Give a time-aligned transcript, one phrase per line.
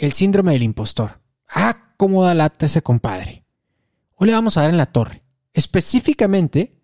[0.00, 1.20] el síndrome del impostor.
[1.46, 3.44] Ah, cómo da lata ese compadre.
[4.16, 5.22] Hoy le vamos a dar en la torre,
[5.52, 6.80] específicamente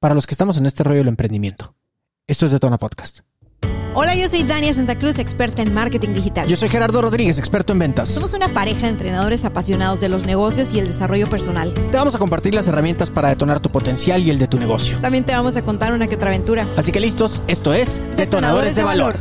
[0.00, 1.76] para los que estamos en este rollo del emprendimiento.
[2.26, 3.20] Esto es Detona Podcast.
[3.94, 6.48] Hola, yo soy Dania Santa Cruz, experta en marketing digital.
[6.48, 8.08] Yo soy Gerardo Rodríguez, experto en ventas.
[8.08, 11.72] Somos una pareja de entrenadores apasionados de los negocios y el desarrollo personal.
[11.74, 14.98] Te vamos a compartir las herramientas para detonar tu potencial y el de tu negocio.
[15.00, 16.68] También te vamos a contar una que otra aventura.
[16.76, 19.18] Así que listos, esto es Detonadores, de, Valor.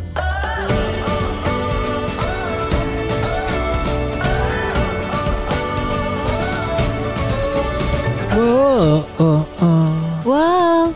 [8.36, 10.22] Wow, oh, oh.
[10.24, 10.94] Wow.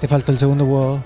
[0.00, 1.00] Te falta el segundo wow.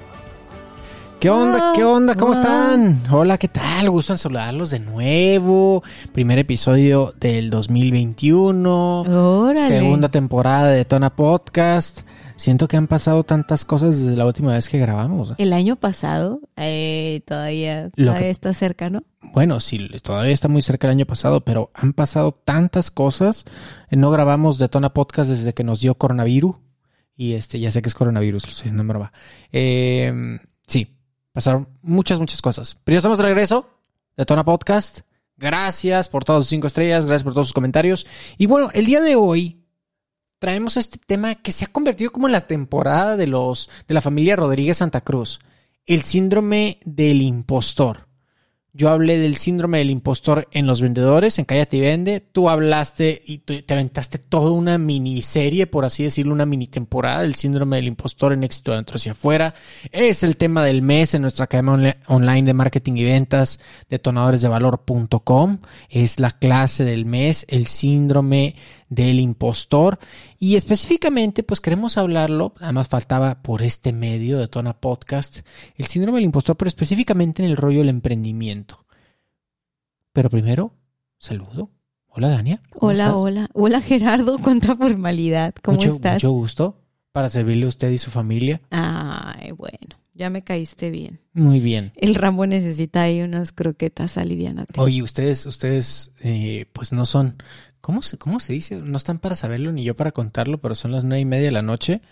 [1.20, 1.72] ¿Qué onda?
[1.74, 2.14] ¿Qué onda?
[2.14, 2.40] ¿Cómo Wow.
[2.42, 3.02] están?
[3.10, 3.88] Hola, ¿qué tal?
[3.90, 5.82] Gusto en saludarlos de nuevo.
[6.12, 9.00] Primer episodio del 2021.
[9.02, 9.66] Órale.
[9.66, 12.00] Segunda temporada de Tona Podcast.
[12.36, 15.32] Siento que han pasado tantas cosas desde la última vez que grabamos.
[15.38, 19.04] El año pasado, eh, todavía, todavía que- está cerca, ¿no?
[19.32, 23.44] Bueno, sí, todavía está muy cerca del año pasado, pero han pasado tantas cosas.
[23.90, 26.56] Eh, No grabamos de Tona Podcast desde que nos dio coronavirus.
[27.16, 29.12] Y este, ya sé que es coronavirus, lo estoy diciendo en broma.
[29.50, 30.12] Eh,
[30.66, 30.98] sí,
[31.32, 32.76] pasaron muchas, muchas cosas.
[32.84, 33.70] Pero ya estamos de regreso
[34.16, 35.00] de Tona Podcast.
[35.38, 38.06] Gracias por todos sus cinco estrellas, gracias por todos sus comentarios.
[38.36, 39.65] Y bueno, el día de hoy
[40.38, 44.00] traemos este tema que se ha convertido como en la temporada de los de la
[44.00, 45.38] familia Rodríguez Santa Cruz,
[45.86, 48.06] el síndrome del impostor.
[48.76, 52.20] Yo hablé del síndrome del impostor en los vendedores, en Cállate y Vende.
[52.20, 57.36] Tú hablaste y te aventaste toda una miniserie, por así decirlo, una mini temporada del
[57.36, 59.54] síndrome del impostor en éxito de dentro hacia afuera.
[59.92, 65.58] Es el tema del mes en nuestra academia online de marketing y ventas, detonadoresdevalor.com.
[65.88, 68.56] Es la clase del mes, el síndrome
[68.88, 69.98] del impostor.
[70.38, 75.40] Y específicamente, pues queremos hablarlo, además faltaba por este medio de Tona Podcast,
[75.76, 78.86] el síndrome del impostor, pero específicamente en el rollo del emprendimiento.
[80.12, 80.74] Pero primero,
[81.18, 81.70] saludo.
[82.08, 82.60] Hola, Dania.
[82.70, 83.20] ¿cómo Hola, estás?
[83.20, 83.50] hola.
[83.52, 84.38] Hola, Gerardo.
[84.38, 85.54] Cuánta formalidad.
[85.62, 86.14] ¿Cómo mucho, estás?
[86.14, 86.82] Mucho gusto
[87.12, 88.62] para servirle a usted y su familia.
[88.70, 89.96] Ay, bueno.
[90.14, 91.20] Ya me caíste bien.
[91.34, 91.92] Muy bien.
[91.94, 94.80] El Rambo necesita ahí unas croquetas alivianate.
[94.80, 97.36] Oye, ustedes, ustedes, eh, pues no son,
[97.86, 98.80] ¿cómo se, cómo se dice?
[98.82, 101.52] No están para saberlo ni yo para contarlo, pero son las nueve y media de
[101.52, 102.02] la noche.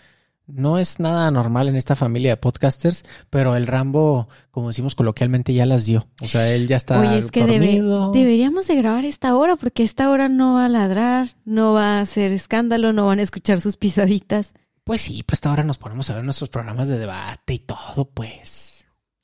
[0.47, 5.53] No es nada normal en esta familia de podcasters, pero el Rambo, como decimos coloquialmente,
[5.53, 6.07] ya las dio.
[6.21, 7.81] O sea, él ya está Oye, es que debe-
[8.13, 12.01] deberíamos de grabar esta hora porque esta hora no va a ladrar, no va a
[12.01, 14.53] hacer escándalo, no van a escuchar sus pisaditas.
[14.85, 18.05] Pues sí, pues hasta ahora nos ponemos a ver nuestros programas de debate y todo,
[18.13, 18.74] pues.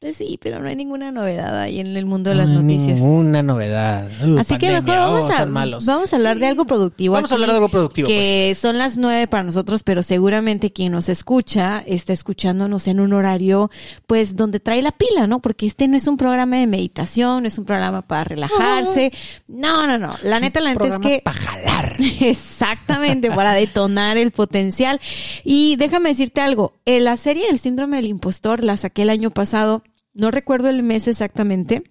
[0.01, 2.99] Pues sí, pero no hay ninguna novedad ahí en el mundo de las No noticias.
[2.99, 4.09] Ninguna novedad.
[4.25, 7.13] Uh, Así que mejor vamos oh, a, vamos a hablar de algo productivo.
[7.13, 8.17] Vamos a hablar de algo productivo, pues.
[8.17, 13.13] Que son las nueve para nosotros, pero seguramente quien nos escucha está escuchándonos en un
[13.13, 13.69] horario,
[14.07, 15.39] pues, donde trae la pila, ¿no?
[15.39, 19.13] Porque este no es un programa de meditación, no es un programa para relajarse.
[19.47, 20.15] No, no, no.
[20.23, 21.95] La Es neta, la neta es que para jalar.
[22.21, 24.99] Exactamente, para detonar el potencial.
[25.43, 29.29] Y déjame decirte algo, eh, la serie del síndrome del impostor la saqué el año
[29.29, 29.83] pasado,
[30.13, 31.83] no recuerdo el mes exactamente.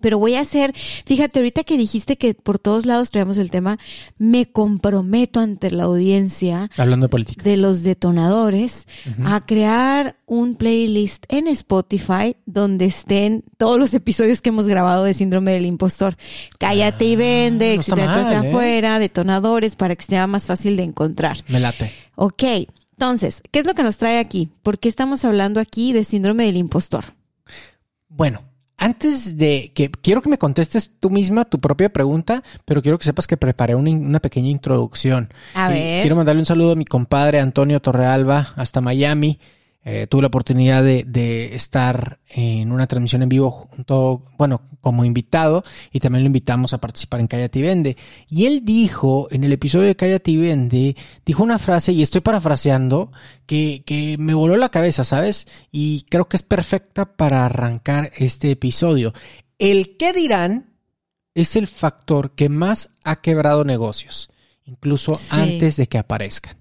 [0.00, 0.72] Pero voy a hacer,
[1.06, 3.80] fíjate, ahorita que dijiste que por todos lados traemos el tema,
[4.16, 7.42] me comprometo ante la audiencia Hablando de política.
[7.42, 8.86] de los detonadores
[9.24, 15.14] a crear un playlist en Spotify donde estén todos los episodios que hemos grabado de
[15.14, 16.16] Síndrome del Impostor.
[16.60, 18.36] Cállate y vende, no de mal, ¿eh?
[18.36, 21.38] afuera, detonadores para que sea más fácil de encontrar.
[21.48, 21.92] Me late.
[22.14, 22.44] Ok,
[22.92, 24.48] entonces, ¿qué es lo que nos trae aquí?
[24.62, 27.17] ¿Por qué estamos hablando aquí de Síndrome del Impostor?
[28.08, 28.40] Bueno,
[28.76, 33.04] antes de que quiero que me contestes tú misma tu propia pregunta, pero quiero que
[33.04, 35.32] sepas que preparé una, una pequeña introducción.
[35.54, 36.00] A ver.
[36.02, 39.38] Quiero mandarle un saludo a mi compadre Antonio Torrealba hasta Miami.
[39.90, 45.02] Eh, tuve la oportunidad de, de estar en una transmisión en vivo junto, bueno, como
[45.06, 47.96] invitado y también lo invitamos a participar en Cállate y Vende.
[48.28, 50.94] Y él dijo, en el episodio de Cállate y Vende,
[51.24, 53.12] dijo una frase, y estoy parafraseando,
[53.46, 55.48] que, que me voló la cabeza, ¿sabes?
[55.72, 59.14] Y creo que es perfecta para arrancar este episodio.
[59.58, 60.74] El qué dirán
[61.34, 64.28] es el factor que más ha quebrado negocios,
[64.64, 65.28] incluso Sí.
[65.30, 66.57] antes de que aparezcan.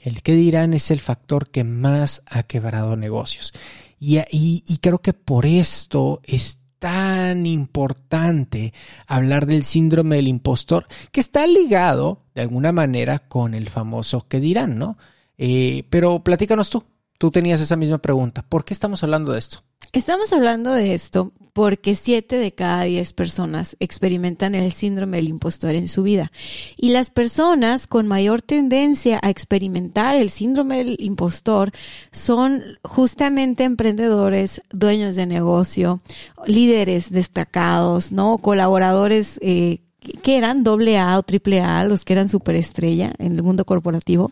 [0.00, 3.52] El qué dirán es el factor que más ha quebrado negocios.
[3.98, 8.72] Y, creo que por esto es tan importante
[9.06, 14.40] hablar del síndrome del impostor, que está ligado de alguna manera con el famoso qué
[14.40, 14.96] dirán, ¿no?
[15.36, 16.82] Eh, pero platícanos tú.
[17.18, 18.42] Tú tenías esa misma pregunta.
[18.48, 19.62] ¿Por qué estamos hablando de esto?
[19.92, 25.74] Estamos hablando de esto porque siete de cada diez personas experimentan el síndrome del impostor
[25.74, 26.30] en su vida.
[26.76, 31.72] Y las personas con mayor tendencia a experimentar el síndrome del impostor
[32.12, 36.00] son justamente emprendedores, dueños de negocio,
[36.46, 38.38] líderes destacados, ¿no?
[38.38, 39.80] Colaboradores eh,
[40.22, 44.30] que eran doble A o triple A, los que eran superestrella en el mundo corporativo.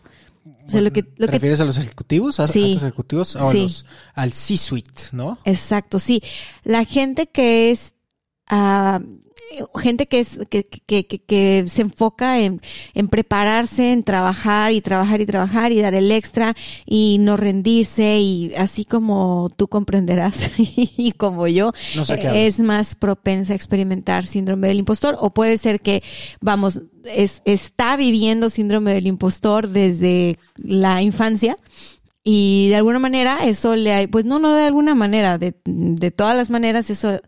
[0.65, 2.39] O sea, lo que, lo ¿Te refieres a los ejecutivos?
[2.39, 3.35] ¿A, sí, los ejecutivos?
[3.35, 5.39] O los, al C-suite, ¿no?
[5.45, 6.21] Exacto, sí.
[6.63, 7.93] La gente que es
[8.51, 8.99] uh,
[9.75, 12.61] gente que es que, que, que, se enfoca en,
[12.93, 16.55] en, prepararse, en trabajar y trabajar y trabajar y dar el extra
[16.85, 21.73] y no rendirse y así como tú comprenderás y como yo
[22.33, 26.03] es más propensa a experimentar síndrome del impostor o puede ser que
[26.41, 31.55] vamos es, está viviendo síndrome del impostor desde la infancia
[32.23, 36.35] y de alguna manera eso le pues no no de alguna manera de, de todas
[36.35, 37.19] las maneras eso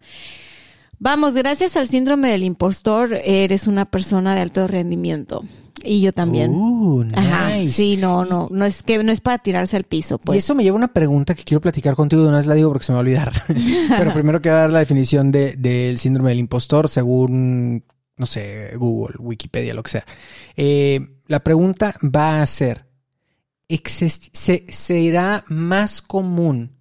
[1.04, 5.44] Vamos, gracias al síndrome del impostor, eres una persona de alto rendimiento.
[5.84, 6.52] Y yo también.
[6.52, 7.18] Uh, nice.
[7.20, 10.20] Ajá, sí, no, no, no es que no es para tirarse al piso.
[10.20, 10.36] Pues.
[10.36, 12.54] Y eso me lleva a una pregunta que quiero platicar contigo, de una vez la
[12.54, 13.34] digo porque se me va a olvidar.
[13.98, 17.84] Pero primero quiero dar la definición del de, síndrome del impostor según,
[18.16, 20.06] no sé, Google, Wikipedia, lo que sea.
[20.56, 22.86] Eh, la pregunta va a ser,
[23.68, 24.10] ¿se,
[24.68, 26.76] ¿será más común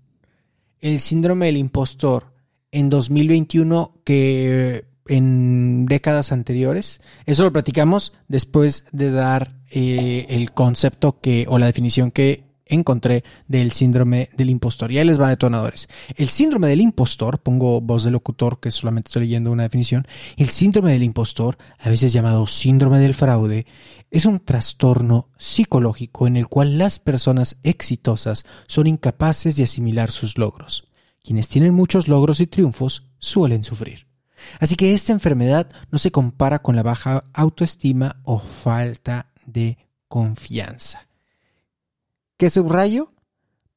[0.79, 2.30] el síndrome del impostor
[2.73, 7.01] en 2021 que en décadas anteriores.
[7.27, 13.25] Eso lo platicamos después de dar eh, el concepto que o la definición que encontré
[13.49, 14.93] del síndrome del impostor.
[14.93, 15.89] Y ahí les va detonadores.
[16.15, 20.07] El síndrome del impostor, pongo voz de locutor que solamente estoy leyendo una definición,
[20.37, 23.67] el síndrome del impostor, a veces llamado síndrome del fraude,
[24.11, 30.39] es un trastorno psicológico en el cual las personas exitosas son incapaces de asimilar sus
[30.39, 30.90] logros.
[31.23, 34.07] Quienes tienen muchos logros y triunfos suelen sufrir.
[34.59, 39.79] Así que esta enfermedad no se compara con la baja autoestima o falta de
[40.09, 41.07] confianza.
[42.37, 43.13] ¿Qué subrayo?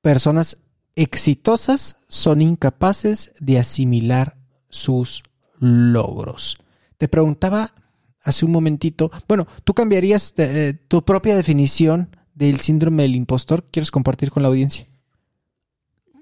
[0.02, 0.58] Personas
[0.96, 4.38] exitosas son incapaces de asimilar
[4.70, 5.24] sus
[5.60, 6.58] logros.
[6.98, 7.74] Te preguntaba
[8.22, 13.66] hace un momentito, bueno, ¿tú cambiarías eh, tu propia definición del síndrome del impostor?
[13.70, 14.88] ¿Quieres compartir con la audiencia?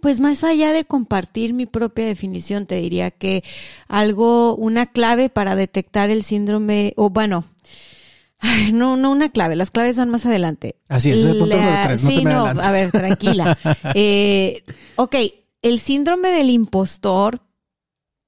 [0.01, 3.43] Pues más allá de compartir mi propia definición, te diría que
[3.87, 7.45] algo, una clave para detectar el síndrome, o bueno,
[8.73, 10.75] no, no una clave, las claves son más adelante.
[10.89, 13.57] Así es, el punto no Sí, no, a ver, tranquila.
[13.93, 14.63] eh,
[14.95, 15.15] ok,
[15.61, 17.41] el síndrome del impostor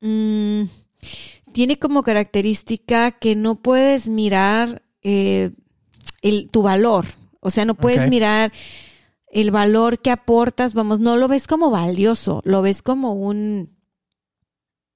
[0.01, 0.63] mmm,
[1.51, 5.51] tiene como característica que no puedes mirar eh,
[6.21, 7.05] el, tu valor.
[7.39, 8.53] O sea, no puedes mirar
[9.33, 13.75] el valor que aportas, vamos, no lo ves como valioso, lo ves como un,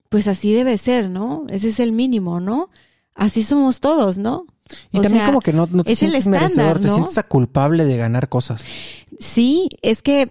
[0.10, 1.45] pues así debe ser, ¿no?
[1.50, 2.69] Ese es el mínimo, ¿no?
[3.16, 4.45] Así somos todos, ¿no?
[4.92, 8.63] Y también como que no, no te sientes merecedor, te sientes culpable de ganar cosas.
[9.19, 10.30] Sí, es que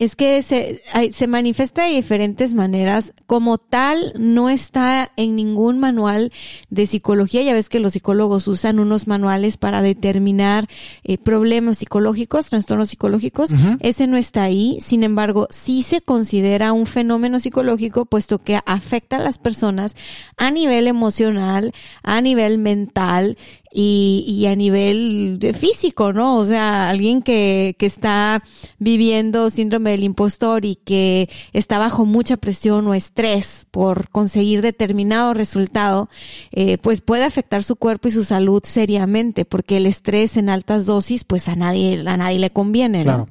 [0.00, 0.80] es que se,
[1.12, 3.12] se manifiesta de diferentes maneras.
[3.26, 6.32] Como tal, no está en ningún manual
[6.70, 7.42] de psicología.
[7.42, 10.66] Ya ves que los psicólogos usan unos manuales para determinar
[11.04, 13.50] eh, problemas psicológicos, trastornos psicológicos.
[13.80, 14.78] Ese no está ahí.
[14.80, 19.96] Sin embargo, sí se considera un fenómeno psicológico, puesto que afecta a las personas
[20.38, 23.36] a nivel emocional, a nivel mental
[23.72, 26.36] y, y a nivel físico, ¿no?
[26.36, 28.42] O sea, alguien que, que está
[28.78, 35.34] viviendo síndrome del impostor y que está bajo mucha presión o estrés por conseguir determinado
[35.34, 36.08] resultado,
[36.50, 40.86] eh, pues puede afectar su cuerpo y su salud seriamente, porque el estrés en altas
[40.86, 43.04] dosis, pues a nadie, a nadie le conviene, ¿no?
[43.04, 43.26] Claro.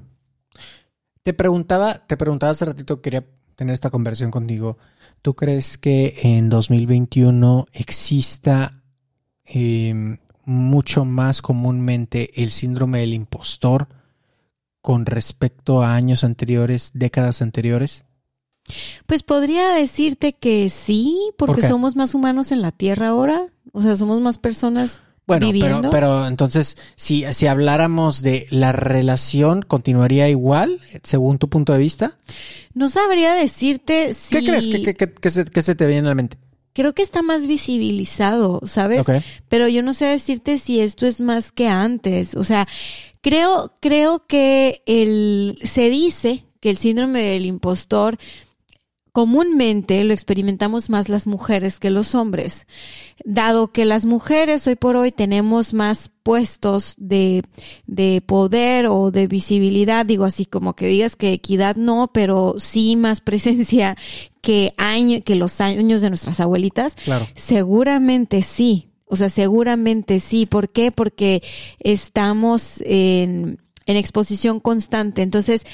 [1.24, 3.26] Te preguntaba, te preguntaba hace ratito, quería
[3.56, 4.78] tener esta conversación contigo.
[5.22, 8.82] ¿Tú crees que en 2021 exista
[9.44, 10.18] eh,
[10.50, 13.88] mucho más comúnmente el síndrome del impostor
[14.82, 18.04] con respecto a años anteriores, décadas anteriores?
[19.06, 23.96] Pues podría decirte que sí, porque somos más humanos en la Tierra ahora, o sea,
[23.96, 30.80] somos más personas bueno, Pero, pero entonces, si, si habláramos de la relación, ¿continuaría igual,
[31.04, 32.18] según tu punto de vista?
[32.74, 34.38] No sabría decirte si...
[34.38, 34.66] ¿Qué crees
[35.22, 36.38] que, se, que se te viene a la mente?
[36.74, 39.06] Creo que está más visibilizado, ¿sabes?
[39.48, 42.36] Pero yo no sé decirte si esto es más que antes.
[42.36, 42.68] O sea,
[43.22, 48.18] creo, creo que el, se dice que el síndrome del impostor
[49.20, 52.68] comúnmente lo experimentamos más las mujeres que los hombres.
[53.26, 57.44] Dado que las mujeres hoy por hoy tenemos más puestos de,
[57.86, 62.96] de poder o de visibilidad, digo así como que digas que equidad no, pero sí
[62.96, 63.98] más presencia
[64.40, 67.28] que año, que los años de nuestras abuelitas, Claro.
[67.36, 68.88] seguramente sí.
[69.06, 70.46] O sea, seguramente sí.
[70.46, 70.94] ¿Por qué?
[70.94, 71.44] Porque
[71.82, 75.24] estamos en, en exposición constante.
[75.24, 75.66] Entonces,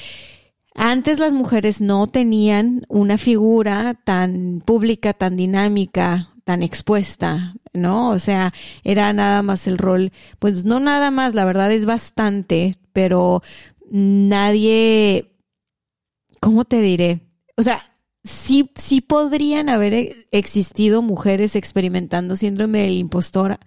[0.76, 8.10] antes las mujeres no tenían una figura tan pública, tan dinámica, tan expuesta, ¿no?
[8.12, 8.54] O sea,
[8.84, 13.42] era nada más el rol, pues no nada más, la verdad es bastante, pero
[13.90, 15.32] nadie,
[16.42, 17.22] ¿cómo te diré?
[17.58, 17.82] O sea,
[18.26, 23.60] sí, sí podrían haber e- existido mujeres experimentando síndrome del impostor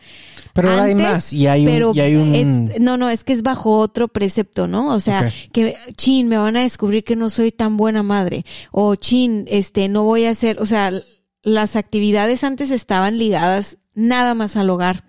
[0.52, 3.24] Pero ahora hay más y hay un, pero y hay un es- no, no, es
[3.24, 4.92] que es bajo otro precepto, ¿no?
[4.94, 8.94] O sea, que chin, me van a descubrir que no soy tan buena madre o
[8.96, 10.92] chin, este, no voy a hacer, o sea,
[11.42, 15.07] las actividades antes estaban ligadas nada más al hogar.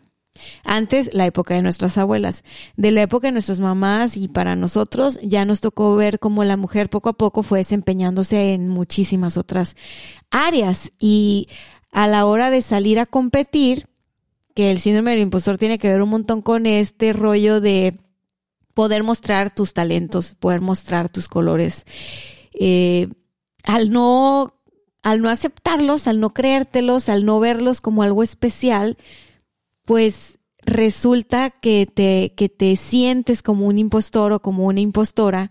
[0.63, 2.43] Antes, la época de nuestras abuelas,
[2.77, 6.57] de la época de nuestras mamás y para nosotros ya nos tocó ver cómo la
[6.57, 9.75] mujer poco a poco fue desempeñándose en muchísimas otras
[10.31, 11.47] áreas y
[11.91, 13.87] a la hora de salir a competir,
[14.55, 17.97] que el síndrome del impostor tiene que ver un montón con este rollo de
[18.73, 21.85] poder mostrar tus talentos, poder mostrar tus colores.
[22.53, 23.07] Eh,
[23.63, 24.55] al no,
[25.01, 28.97] al no aceptarlos, al no creértelos, al no verlos como algo especial,
[29.89, 35.49] pues resulta que te, que te sientes como un impostor o como una impostora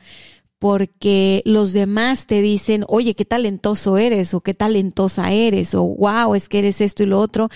[0.61, 6.37] porque los demás te dicen, oye, qué talentoso eres o qué talentosa eres o wow,
[6.37, 7.49] es que eres esto y lo otro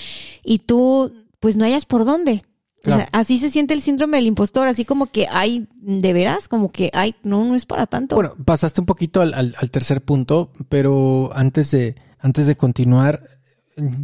[0.43, 2.43] y tú pues no hayas por dónde.
[2.85, 6.49] O sea, así se siente el síndrome del impostor, así como que, ay, de veras,
[6.49, 8.17] como que, ay, no, no es para tanto.
[8.17, 13.23] Bueno, pasaste un poquito al, al- al tercer punto, pero antes de, antes de continuar,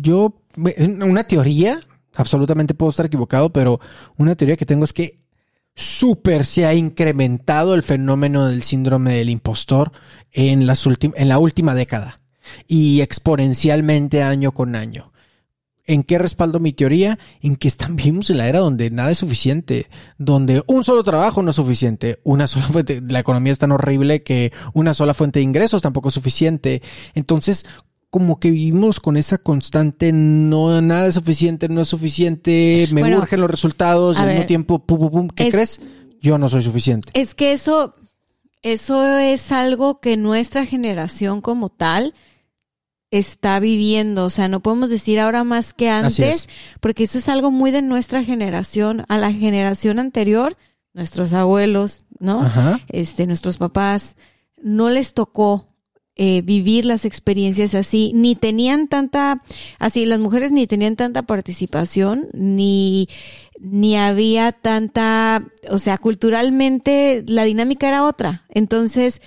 [0.01, 0.33] yo,
[1.01, 1.81] una teoría,
[2.19, 3.81] absolutamente puedo estar equivocado, pero
[4.17, 5.19] una teoría que tengo es que
[5.75, 9.93] súper se ha incrementado el fenómeno del síndrome del impostor
[10.33, 12.21] en, las en la última década
[12.67, 15.13] y exponencialmente año con año.
[15.89, 17.19] ¿En qué respaldo mi teoría?
[17.41, 19.87] En que vivimos en la era donde nada es suficiente,
[20.19, 24.23] donde un solo trabajo no es suficiente, una sola fuente, la economía es tan horrible
[24.23, 26.83] que una sola fuente de ingresos tampoco es suficiente.
[27.15, 27.65] Entonces,
[28.11, 33.19] como que vivimos con esa constante, no, nada es suficiente, no es suficiente, me Bueno,
[33.19, 35.81] urgen los resultados, y al mismo tiempo, pum, pum, pum, ¿qué es- crees?
[36.21, 37.11] Yo no soy suficiente.
[37.15, 37.95] Es que eso,
[38.62, 42.15] eso es algo que nuestra generación como tal
[43.11, 44.25] está viviendo.
[44.25, 46.49] O sea, no podemos decir ahora más que antes, es.
[46.81, 49.05] porque eso es algo muy de nuestra generación.
[49.09, 50.57] A la generación anterior,
[50.93, 52.41] nuestros abuelos, ¿no?
[52.41, 52.81] Ajá.
[52.88, 54.17] Este, nuestros papás,
[54.61, 55.69] no les tocó
[56.21, 59.41] eh, vivir las experiencias así, ni tenían tanta,
[59.79, 63.09] así las mujeres ni tenían tanta participación, ni,
[63.61, 68.45] ni había tanta, o sea, culturalmente la dinámica era otra.
[68.49, 69.23] Entonces,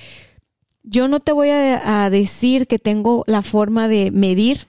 [0.83, 4.67] yo no te voy a, a decir que tengo la forma de medir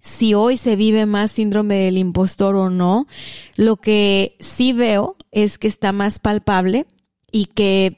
[0.00, 3.06] si hoy se vive más síndrome del impostor o no.
[3.56, 6.86] Lo que sí veo es que está más palpable
[7.32, 7.96] y que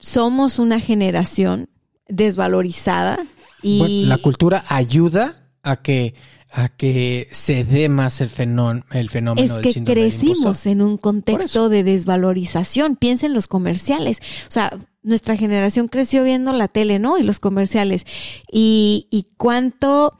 [0.00, 1.68] somos una generación
[2.08, 3.26] desvalorizada
[3.62, 6.14] y Bueno, la cultura ayuda a que
[6.56, 10.82] a que se dé más el fenómeno, el fenómeno es del que del crecimos en
[10.82, 12.94] un contexto de desvalorización.
[12.94, 14.20] Piensa en los comerciales.
[14.48, 17.18] O sea, nuestra generación creció viendo la tele, ¿no?
[17.18, 18.06] Y los comerciales.
[18.52, 20.16] Y, y cuánto,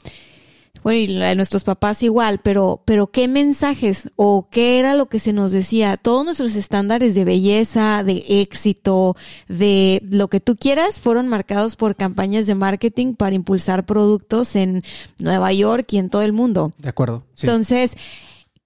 [0.85, 5.07] bueno, y la de nuestros papás igual, pero, pero qué mensajes o qué era lo
[5.07, 5.97] que se nos decía.
[5.97, 9.17] Todos nuestros estándares de belleza, de éxito,
[9.49, 14.85] de lo que tú quieras, fueron marcados por campañas de marketing para impulsar productos en
[15.19, 16.75] Nueva York y en todo el mundo.
[16.77, 17.25] De acuerdo.
[17.35, 17.47] sí.
[17.47, 17.97] Entonces,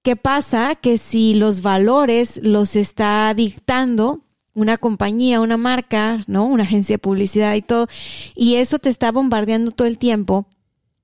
[0.03, 0.75] ¿qué pasa?
[0.75, 4.23] Que si los valores los está dictando
[4.55, 6.47] una compañía, una marca, ¿no?
[6.47, 7.87] Una agencia de publicidad y todo,
[8.35, 10.49] y eso te está bombardeando todo el tiempo,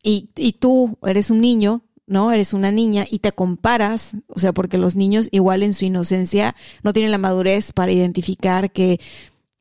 [0.05, 2.31] y, y tú eres un niño, ¿no?
[2.31, 6.55] Eres una niña y te comparas, o sea, porque los niños igual en su inocencia
[6.83, 9.01] no tienen la madurez para identificar que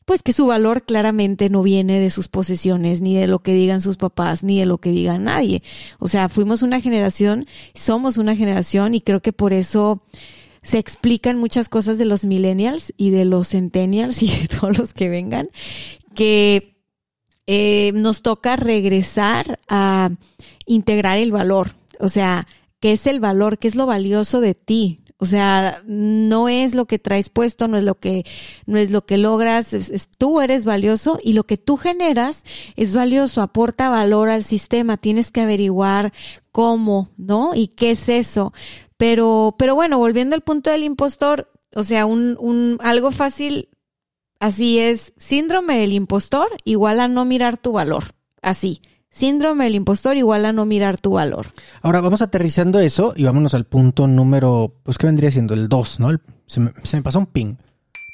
[0.06, 3.82] pues que su valor claramente no viene de sus posesiones, ni de lo que digan
[3.82, 5.64] sus papás, ni de lo que diga nadie.
[6.00, 10.04] O sea, fuimos una generación, somos una generación y creo que por eso
[10.62, 14.94] se explican muchas cosas de los millennials y de los centennials y de todos los
[14.94, 15.50] que vengan,
[16.16, 16.73] que
[17.48, 20.12] eh, nos toca regresar a
[20.66, 21.72] integrar el valor.
[22.00, 22.48] O sea,
[22.80, 23.58] ¿qué es el valor?
[23.58, 25.04] ¿Qué es lo valioso de ti?
[25.24, 28.26] O sea, no es lo que traes puesto, no es lo que,
[28.66, 29.74] no es lo que logras,
[30.18, 32.44] tú eres valioso y lo que tú generas
[32.76, 36.12] es valioso, aporta valor al sistema, tienes que averiguar
[36.52, 37.56] cómo, ¿no?
[37.56, 38.52] Y qué es eso.
[38.98, 43.70] Pero, pero bueno, volviendo al punto del impostor, o sea, un, un, algo fácil,
[44.44, 48.04] así es, síndrome del impostor igual a no mirar tu valor,
[48.42, 48.82] así.
[49.10, 51.48] Síndrome del impostor igual a no mirar tu valor.
[51.82, 56.00] Ahora vamos aterrizando eso y vámonos al punto número, pues que vendría siendo el 2,
[56.00, 56.10] ¿no?
[56.48, 57.56] se, me, pasó un ping.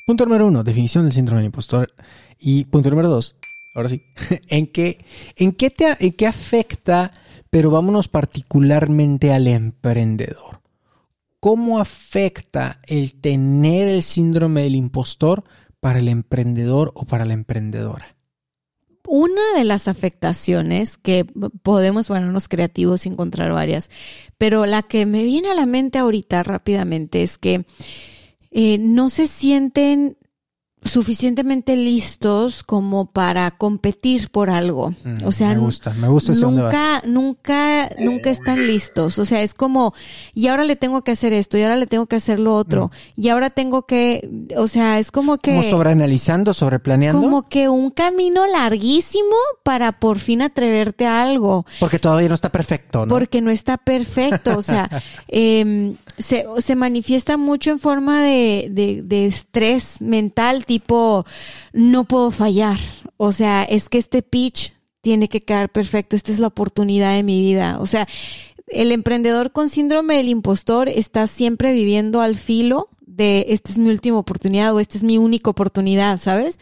[0.05, 1.91] Punto número uno, definición del síndrome del impostor.
[2.37, 3.35] Y punto número dos,
[3.73, 4.03] ahora sí,
[4.49, 5.03] ¿en qué,
[5.35, 7.11] en qué, te, en qué afecta,
[7.49, 10.61] pero vámonos particularmente al emprendedor?
[11.39, 15.43] ¿Cómo afecta el tener el síndrome del impostor
[15.79, 18.15] para el emprendedor o para la emprendedora?
[19.07, 21.25] Una de las afectaciones que
[21.63, 23.89] podemos ponernos creativos y encontrar varias,
[24.37, 27.65] pero la que me viene a la mente ahorita rápidamente es que
[28.51, 30.17] eh, no se sienten
[30.83, 34.93] suficientemente listos como para competir por algo.
[35.03, 39.19] Mm, o sea, me gusta, me gusta nunca, nunca, nunca están listos.
[39.19, 39.93] O sea, es como,
[40.33, 42.87] y ahora le tengo que hacer esto, y ahora le tengo que hacer lo otro,
[42.87, 43.21] mm.
[43.21, 45.51] y ahora tengo que, o sea, es como que.
[45.51, 47.21] Como sobreanalizando, sobreplaneando.
[47.21, 51.65] Como que un camino larguísimo para por fin atreverte a algo.
[51.79, 53.13] Porque todavía no está perfecto, ¿no?
[53.13, 54.57] Porque no está perfecto.
[54.57, 54.89] O sea,
[55.27, 61.25] eh, se, se manifiesta mucho en forma de, de, de estrés mental, tipo,
[61.73, 62.77] no puedo fallar.
[63.17, 66.15] O sea, es que este pitch tiene que quedar perfecto.
[66.15, 67.79] Esta es la oportunidad de mi vida.
[67.79, 68.07] O sea,
[68.71, 73.89] el emprendedor con síndrome del impostor está siempre viviendo al filo de esta es mi
[73.89, 76.59] última oportunidad o esta es mi única oportunidad, ¿sabes?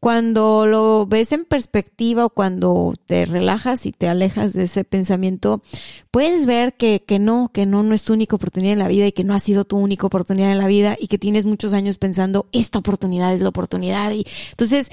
[0.00, 5.62] Cuando lo ves en perspectiva o cuando te relajas y te alejas de ese pensamiento,
[6.10, 9.06] puedes ver que, que no, que no, no es tu única oportunidad en la vida
[9.06, 11.72] y que no ha sido tu única oportunidad en la vida y que tienes muchos
[11.72, 14.10] años pensando, esta oportunidad es la oportunidad.
[14.10, 14.90] Y entonces,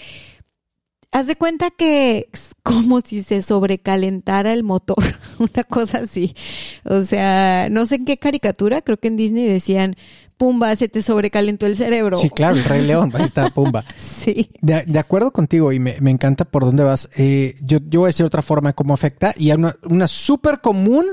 [1.12, 5.04] haz de cuenta que es como si se sobrecalentara el motor,
[5.39, 6.36] una cosa así.
[6.84, 9.96] O sea, no sé en qué caricatura, creo que en Disney decían,
[10.38, 12.18] Pumba, se te sobrecalentó el cerebro.
[12.18, 13.84] Sí, claro, el Rey León, ahí está Pumba.
[13.98, 14.51] sí.
[14.62, 17.10] De, acuerdo contigo y me, encanta por dónde vas.
[17.18, 20.08] Eh, yo, yo, voy a decir otra forma de cómo afecta y hay una, una
[20.08, 21.06] súper común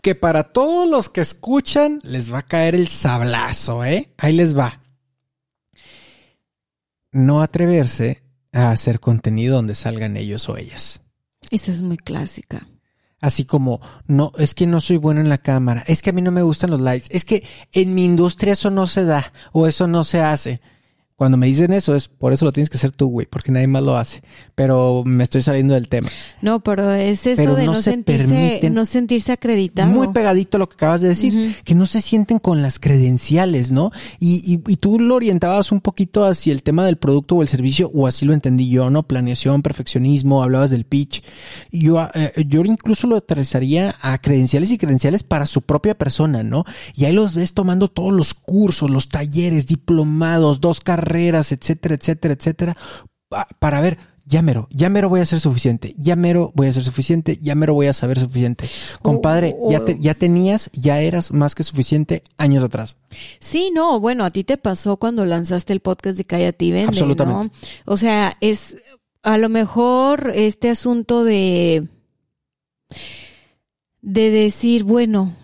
[0.00, 4.12] que para todos los que escuchan les va a caer el sablazo, ¿eh?
[4.16, 4.80] Ahí les va.
[7.10, 11.02] No atreverse a hacer contenido donde salgan ellos o ellas.
[11.50, 12.66] Esa es muy clásica.
[13.20, 16.22] Así como, no, es que no soy bueno en la cámara, es que a mí
[16.22, 19.66] no me gustan los likes, es que en mi industria eso no se da o
[19.66, 20.60] eso no se hace.
[21.18, 23.66] Cuando me dicen eso es por eso lo tienes que hacer tú, güey, porque nadie
[23.66, 24.22] más lo hace.
[24.54, 26.08] Pero me estoy saliendo del tema.
[26.42, 29.90] No, pero es eso de no, sentirse, no sentirse acreditado.
[29.90, 33.90] Muy pegadito lo que acabas de decir, que no se sienten con las credenciales, ¿no?
[34.20, 37.48] Y, y, y, tú lo orientabas un poquito hacia el tema del producto o el
[37.48, 39.02] servicio, o así lo entendí yo, ¿no?
[39.02, 41.24] Planeación, perfeccionismo, hablabas del pitch.
[41.72, 46.44] Y yo, eh, yo incluso lo aterrizaría a credenciales y credenciales para su propia persona,
[46.44, 46.64] ¿no?
[46.94, 51.94] Y ahí los ves tomando todos los cursos, los talleres, diplomados, dos carreras carreras, etcétera,
[51.94, 52.76] etcétera, etcétera,
[53.58, 56.84] para ver, ya mero, ya mero voy a ser suficiente, ya mero voy a ser
[56.84, 58.68] suficiente, ya mero voy a saber suficiente.
[59.00, 59.86] Compadre, oh, ya, oh.
[59.98, 62.96] ya tenías, ya eras más que suficiente años atrás.
[63.40, 66.88] Sí, no, bueno, a ti te pasó cuando lanzaste el podcast de Cállate y Vende,
[66.88, 67.56] Absolutamente.
[67.86, 68.76] O sea, es
[69.22, 71.88] a lo mejor este asunto de
[74.02, 75.34] de decir, bueno,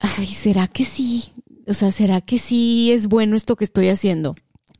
[0.00, 1.24] ay, ¿será que sí?
[1.66, 4.34] O sea, ¿será que sí es bueno esto que estoy haciendo?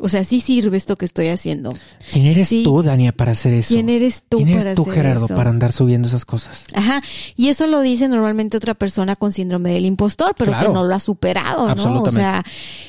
[0.04, 1.72] O sea, sí sirve esto que estoy haciendo.
[2.12, 3.72] ¿Quién eres tú, Dania, para hacer eso?
[3.72, 6.66] ¿Quién eres tú, ¿Quién eres tú, Gerardo, para andar subiendo esas cosas?
[6.74, 7.02] Ajá.
[7.36, 10.94] Y eso lo dice normalmente otra persona con síndrome del impostor, pero que no lo
[10.94, 12.02] ha superado, ¿no?
[12.02, 12.44] O sea,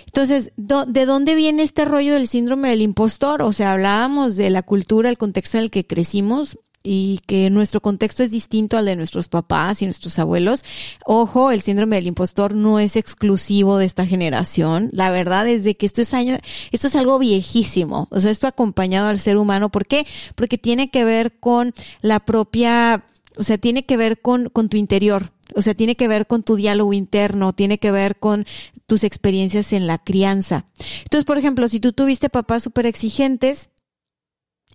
[0.07, 3.43] entonces, ¿de dónde viene este rollo del síndrome del impostor?
[3.43, 7.81] O sea, hablábamos de la cultura, el contexto en el que crecimos y que nuestro
[7.81, 10.63] contexto es distinto al de nuestros papás y nuestros abuelos.
[11.05, 14.89] Ojo, el síndrome del impostor no es exclusivo de esta generación.
[14.93, 16.37] La verdad es de que esto es año,
[16.71, 18.07] esto es algo viejísimo.
[18.11, 19.69] O sea, esto acompañado al ser humano.
[19.69, 20.05] ¿Por qué?
[20.35, 24.77] Porque tiene que ver con la propia, o sea, tiene que ver con, con tu
[24.77, 25.31] interior.
[25.55, 28.45] O sea, tiene que ver con tu diálogo interno, tiene que ver con
[28.87, 30.65] tus experiencias en la crianza.
[31.03, 33.69] Entonces, por ejemplo, si tú tuviste papás súper exigentes,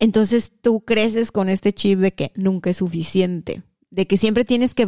[0.00, 3.62] entonces tú creces con este chip de que nunca es suficiente.
[3.90, 4.86] De que siempre tienes que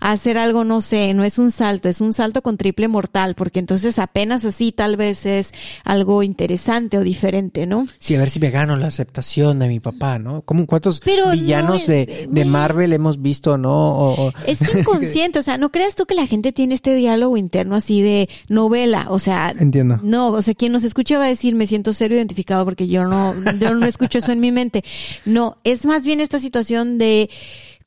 [0.00, 3.58] hacer algo, no sé, no es un salto, es un salto con triple mortal, porque
[3.58, 5.52] entonces apenas así tal vez es
[5.84, 7.86] algo interesante o diferente, ¿no?
[7.98, 10.42] Sí, a ver si me gano la aceptación de mi papá, ¿no?
[10.42, 12.44] ¿Cómo, ¿Cuántos Pero villanos de, de.
[12.44, 13.72] Marvel hemos visto, no?
[13.72, 17.38] O- o- Es inconsciente, o sea, no creas tú que la gente tiene este diálogo
[17.38, 19.98] interno así de novela, o sea, Entiendo.
[20.02, 23.04] no, o sea, quien nos escucha va a decir, me siento serio identificado porque yo
[23.06, 24.84] no, yo no escucho eso en mi mente.
[25.24, 27.30] No, es más bien esta situación de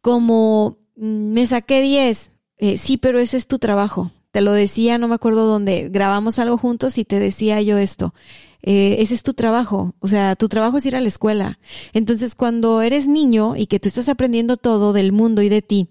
[0.05, 4.11] como mm, me saqué 10, eh, sí, pero ese es tu trabajo.
[4.29, 8.13] Te lo decía, no me acuerdo dónde, grabamos algo juntos y te decía yo esto.
[8.61, 11.57] Eh, ese es tu trabajo, o sea, tu trabajo es ir a la escuela.
[11.91, 15.89] Entonces, cuando eres niño y que tú estás aprendiendo todo del mundo y de ti,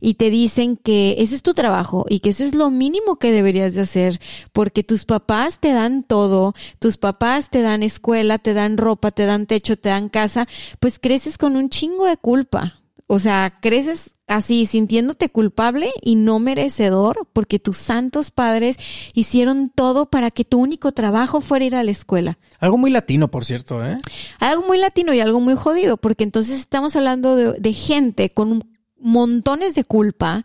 [0.00, 3.32] y te dicen que ese es tu trabajo y que eso es lo mínimo que
[3.32, 4.20] deberías de hacer
[4.52, 9.24] porque tus papás te dan todo, tus papás te dan escuela, te dan ropa, te
[9.24, 10.46] dan techo, te dan casa,
[10.78, 12.82] pues creces con un chingo de culpa.
[13.06, 18.78] O sea, creces así sintiéndote culpable y no merecedor porque tus santos padres
[19.14, 22.38] hicieron todo para que tu único trabajo fuera ir a la escuela.
[22.58, 23.98] Algo muy latino, por cierto, ¿eh?
[24.40, 28.64] Algo muy latino y algo muy jodido, porque entonces estamos hablando de, de gente con
[28.98, 30.44] montones de culpa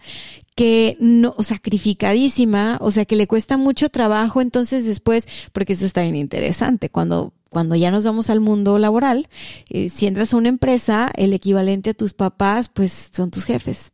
[0.56, 6.04] que no, sacrificadísima, o sea, que le cuesta mucho trabajo, entonces después, porque eso está
[6.04, 9.28] bien interesante, cuando, cuando ya nos vamos al mundo laboral,
[9.70, 13.92] eh, si entras a una empresa, el equivalente a tus papás, pues son tus jefes.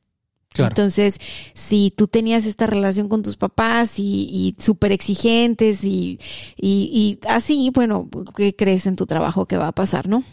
[0.49, 0.73] Claro.
[0.73, 1.19] Entonces,
[1.53, 6.19] si tú tenías esta relación con tus papás y, y súper exigentes y,
[6.55, 10.23] y, y así, bueno, ¿qué crees en tu trabajo que va a pasar, no?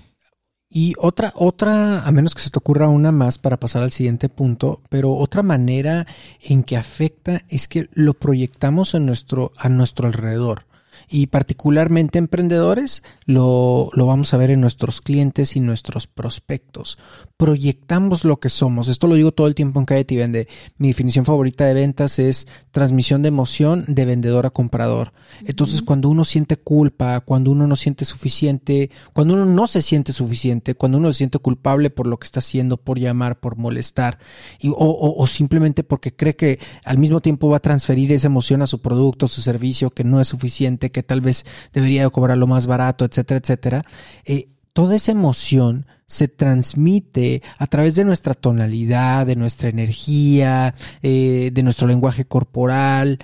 [0.68, 4.28] Y otra, otra, a menos que se te ocurra una más para pasar al siguiente
[4.28, 6.06] punto, pero otra manera
[6.42, 10.66] en que afecta es que lo proyectamos en nuestro, a nuestro alrededor.
[11.08, 16.98] Y particularmente emprendedores, lo, lo vamos a ver en nuestros clientes y nuestros prospectos.
[17.36, 18.88] Proyectamos lo que somos.
[18.88, 20.48] Esto lo digo todo el tiempo en Cállate y Vende.
[20.78, 25.12] Mi definición favorita de ventas es transmisión de emoción de vendedor a comprador.
[25.44, 30.12] Entonces, cuando uno siente culpa, cuando uno no siente suficiente, cuando uno no se siente
[30.12, 34.18] suficiente, cuando uno se siente culpable por lo que está haciendo, por llamar, por molestar,
[34.60, 38.28] y, o, o- o simplemente porque cree que al mismo tiempo va a transferir esa
[38.28, 42.08] emoción a su producto, a su servicio, que no es suficiente, que tal vez debería
[42.10, 43.82] cobrarlo más barato, etcétera, etcétera,
[44.24, 51.50] eh, toda esa emoción se transmite a través de nuestra tonalidad, de nuestra energía, eh,
[51.52, 53.18] de nuestro lenguaje corporal,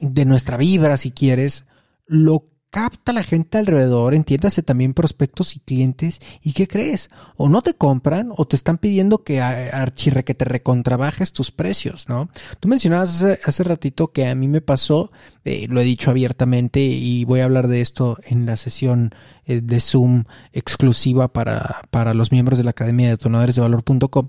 [0.00, 1.64] de nuestra vibra, si quieres,
[2.06, 7.08] lo capta la gente alrededor, entiéndase también prospectos y clientes, ¿y qué crees?
[7.36, 12.08] O no te compran o te están pidiendo que archirre, que te recontrabajes tus precios,
[12.08, 12.28] ¿no?
[12.60, 15.10] Tú mencionabas hace, hace ratito que a mí me pasó,
[15.44, 19.14] eh, lo he dicho abiertamente y voy a hablar de esto en la sesión
[19.46, 24.28] eh, de Zoom exclusiva para, para los miembros de la Academia de Detonadores de Valor.com.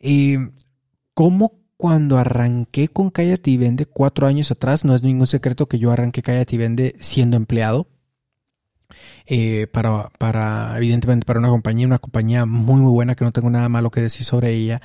[0.00, 0.36] Eh,
[1.14, 5.90] ¿Cómo cuando arranqué con Cállate y cuatro años atrás, no es ningún secreto que yo
[5.90, 7.88] arranqué Cállate y Vende siendo empleado,
[9.26, 13.50] eh, para, para, evidentemente, para una compañía, una compañía muy, muy buena que no tengo
[13.50, 14.82] nada malo que decir sobre ella.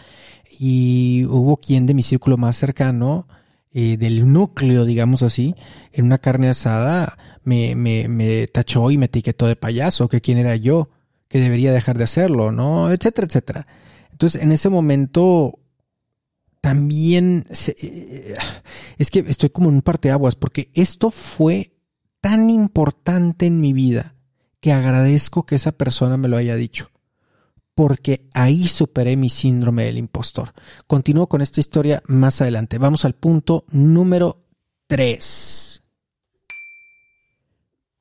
[0.59, 3.27] Y hubo quien de mi círculo más cercano,
[3.71, 5.55] eh, del núcleo, digamos así,
[5.91, 10.37] en una carne asada, me, me, me tachó y me etiquetó de payaso, que quién
[10.37, 10.89] era yo,
[11.27, 12.91] que debería dejar de hacerlo, ¿no?
[12.91, 13.67] Etcétera, etcétera.
[14.11, 15.59] Entonces, en ese momento,
[16.61, 18.35] también eh,
[18.97, 21.73] es que estoy como en un parteaguas porque esto fue
[22.21, 24.15] tan importante en mi vida
[24.59, 26.91] que agradezco que esa persona me lo haya dicho.
[27.75, 30.53] Porque ahí superé mi síndrome del impostor.
[30.85, 32.77] Continúo con esta historia más adelante.
[32.77, 34.43] Vamos al punto número
[34.87, 35.58] 3.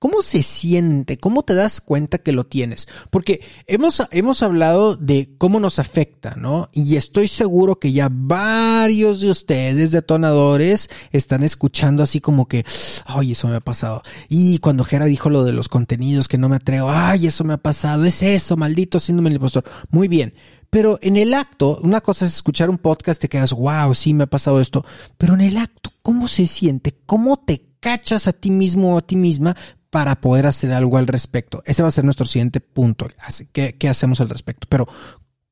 [0.01, 1.19] ¿Cómo se siente?
[1.19, 2.87] ¿Cómo te das cuenta que lo tienes?
[3.11, 6.71] Porque hemos, hemos hablado de cómo nos afecta, ¿no?
[6.73, 12.65] Y estoy seguro que ya varios de ustedes, detonadores, están escuchando así como que,
[13.07, 14.03] ay, eso me ha pasado.
[14.29, 17.55] Y cuando Jera dijo lo de los contenidos que no me atrevo, ay, eso me
[17.55, 19.65] ha pasado, es eso, maldito síndrome del impostor.
[19.91, 20.33] Muy bien.
[20.71, 24.25] Pero en el acto, una cosa es escuchar un podcast, te quedas, wow, sí me
[24.25, 24.85] ha pasado esto.
[25.17, 26.95] Pero en el acto, ¿cómo se siente?
[27.05, 29.57] ¿Cómo te cachas a ti mismo o a ti misma
[29.91, 31.63] para poder hacer algo al respecto?
[31.65, 33.09] Ese va a ser nuestro siguiente punto.
[33.19, 34.67] Así, ¿Qué, qué hacemos al respecto?
[34.69, 34.87] Pero,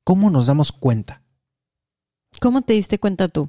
[0.05, 1.23] ¿cómo nos damos cuenta?
[2.41, 3.49] ¿Cómo te diste cuenta tú?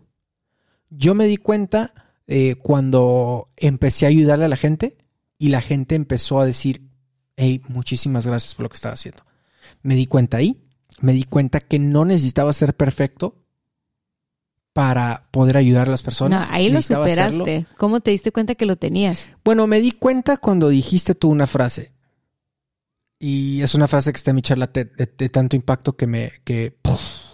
[0.89, 1.93] Yo me di cuenta
[2.27, 4.97] eh, cuando empecé a ayudarle a la gente
[5.37, 6.89] y la gente empezó a decir,
[7.35, 9.23] hey, muchísimas gracias por lo que estaba haciendo.
[9.81, 10.63] Me di cuenta ahí,
[10.99, 13.46] me di cuenta que no necesitaba ser perfecto
[14.77, 16.47] para poder ayudar a las No, personas.
[16.51, 17.03] ahí lo hacerlo.
[17.05, 17.65] superaste.
[17.77, 19.31] ¿Cómo te diste cuenta que lo tenías?
[19.43, 21.93] Bueno, me di cuenta cuando dijiste tú una frase.
[23.19, 26.05] Y es una frase que está en mi charla de, de- de tanto impacto que
[26.05, 26.77] me, que,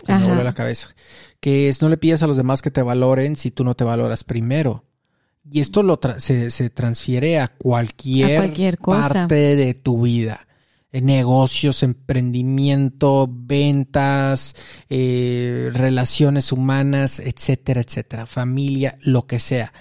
[0.08, 0.96] me vuelve la cabeza.
[1.42, 3.84] Que es no le pidas a los demás que te valoren si tú no te
[3.84, 4.86] valoras primero.
[5.52, 9.10] Y esto lo tra- se, se transfiere a cualquier, A cualquier cosa.
[9.10, 10.48] parte de tu vida.
[11.02, 14.56] Negocios, emprendimiento, ventas,
[14.90, 18.26] eh, relaciones humanas, etcétera, etcétera.
[18.28, 19.74] Familia, lo que sea.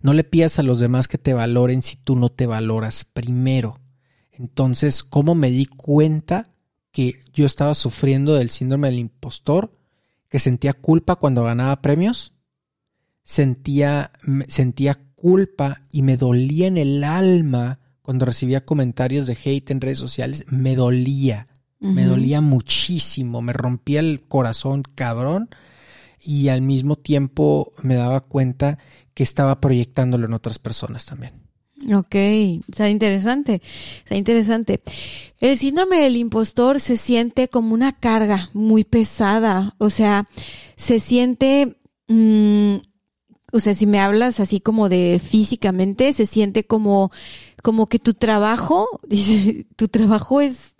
[0.00, 3.80] No le pidas a los demás que te valoren si tú no te valoras primero.
[4.32, 6.50] Entonces, ¿cómo me di cuenta
[6.90, 9.76] que yo estaba sufriendo del síndrome del impostor?
[10.28, 12.32] Que sentía culpa cuando ganaba premios.
[13.22, 14.12] Sentía,
[14.48, 19.98] sentía culpa y me dolía en el alma cuando recibía comentarios de hate en redes
[19.98, 20.44] sociales.
[20.46, 21.48] Me dolía,
[21.80, 25.48] me dolía muchísimo, me rompía el corazón cabrón
[26.24, 28.78] y al mismo tiempo me daba cuenta
[29.12, 31.32] que estaba proyectándolo en otras personas también.
[31.92, 32.14] Ok,
[32.68, 33.60] está interesante,
[33.98, 34.82] está interesante.
[35.40, 40.28] El síndrome del impostor se siente como una carga muy pesada, o sea,
[40.76, 42.76] se siente, mm,
[43.52, 47.10] o sea, si me hablas así como de físicamente, se siente como,
[47.62, 50.74] como que tu trabajo, dice, tu trabajo es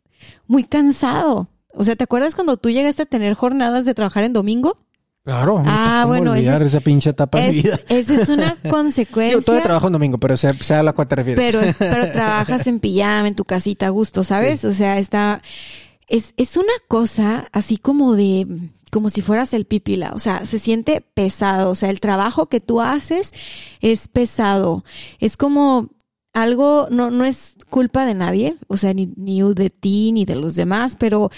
[0.46, 1.48] muy cansado.
[1.74, 4.76] O sea, ¿te acuerdas cuando tú llegaste a tener jornadas de trabajar en domingo?
[5.24, 5.60] Claro.
[5.66, 7.80] Ah, ¿cómo bueno, olvidar ese es- esa pinche etapa de vida.
[7.88, 9.40] esa es una Yo consecuencia.
[9.42, 11.54] todavía trabajo en domingo, pero sé, sé a la cual te refieres.
[11.54, 14.64] Pero, pero trabajas en pijama, en tu casita a gusto, ¿sabes?
[14.64, 15.42] O sea, está,
[16.06, 18.46] es, es una cosa así como de,
[18.96, 22.62] como si fueras el pipila, o sea, se siente pesado, o sea, el trabajo que
[22.62, 23.34] tú haces
[23.82, 24.84] es pesado,
[25.20, 25.90] es como
[26.32, 30.36] algo, no, no es culpa de nadie, o sea, ni, ni de ti, ni de
[30.36, 31.30] los demás, pero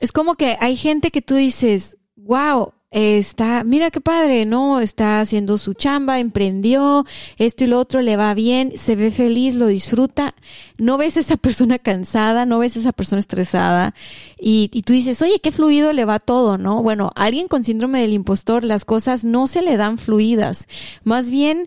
[0.00, 4.80] es como que hay gente que tú dices, wow, está, mira qué padre, ¿no?
[4.80, 7.04] Está haciendo su chamba, emprendió,
[7.36, 10.34] esto y lo otro, le va bien, se ve feliz, lo disfruta.
[10.78, 13.94] No ves a esa persona cansada, no ves a esa persona estresada
[14.38, 16.82] y, tú dices, oye, qué fluido le va todo, ¿no?
[16.82, 20.68] Bueno, alguien con síndrome del impostor, las cosas no se le dan fluidas.
[21.04, 21.66] Más bien,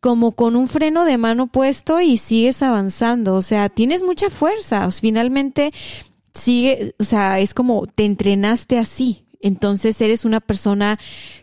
[0.00, 3.34] como con un freno de mano puesto y sigues avanzando.
[3.34, 4.90] O sea, tienes mucha fuerza.
[4.90, 5.72] Finalmente,
[6.34, 9.25] sigue, o sea, es como te entrenaste así.
[9.46, 10.98] Entonces eres una persona,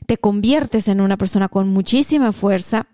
[0.08, 2.88] te conviertes en una persona con muchísima fuerza.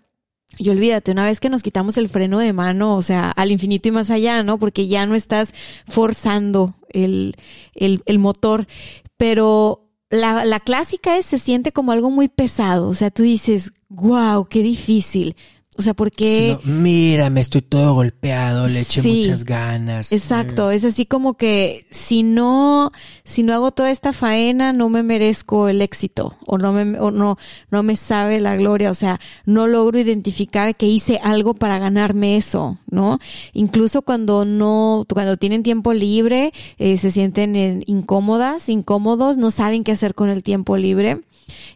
[0.56, 3.88] Y olvídate, una vez que nos quitamos el freno de mano, o sea, al infinito
[3.88, 4.58] y más allá, ¿no?
[4.58, 5.52] Porque ya no estás
[5.84, 7.34] forzando el,
[7.74, 8.68] el, motor.
[9.16, 12.88] Pero la, la clásica es, se siente como algo muy pesado.
[12.88, 15.34] O sea, tú dices, wow, qué difícil.
[15.80, 16.58] O sea, porque...
[16.62, 19.22] Si no, mira, me estoy todo golpeado, le eché Sí.
[19.22, 20.12] muchas ganas.
[20.12, 22.92] Exacto, es así como que si no,
[23.24, 27.10] si no hago toda esta faena, no me merezco el éxito o no me, o
[27.10, 27.38] no,
[27.70, 32.36] no me sabe la gloria, o sea, no logro identificar que hice algo para ganarme
[32.36, 33.18] eso, ¿no?
[33.54, 39.82] Incluso cuando no, cuando tienen tiempo libre, eh, se sienten eh, incómodas, incómodos, no saben
[39.84, 41.20] qué hacer con el tiempo libre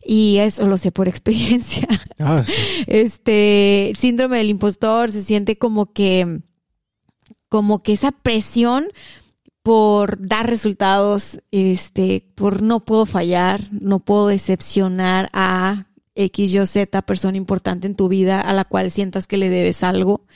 [0.05, 1.89] y eso lo sé por experiencia.
[2.19, 2.53] Ah, sí.
[2.87, 6.41] Este, el síndrome del impostor se siente como que,
[7.49, 8.87] como que esa presión
[9.63, 17.03] por dar resultados, este, por no puedo fallar, no puedo decepcionar a X, Y, Z
[17.03, 20.27] persona importante en tu vida a la cual sientas que le debes algo.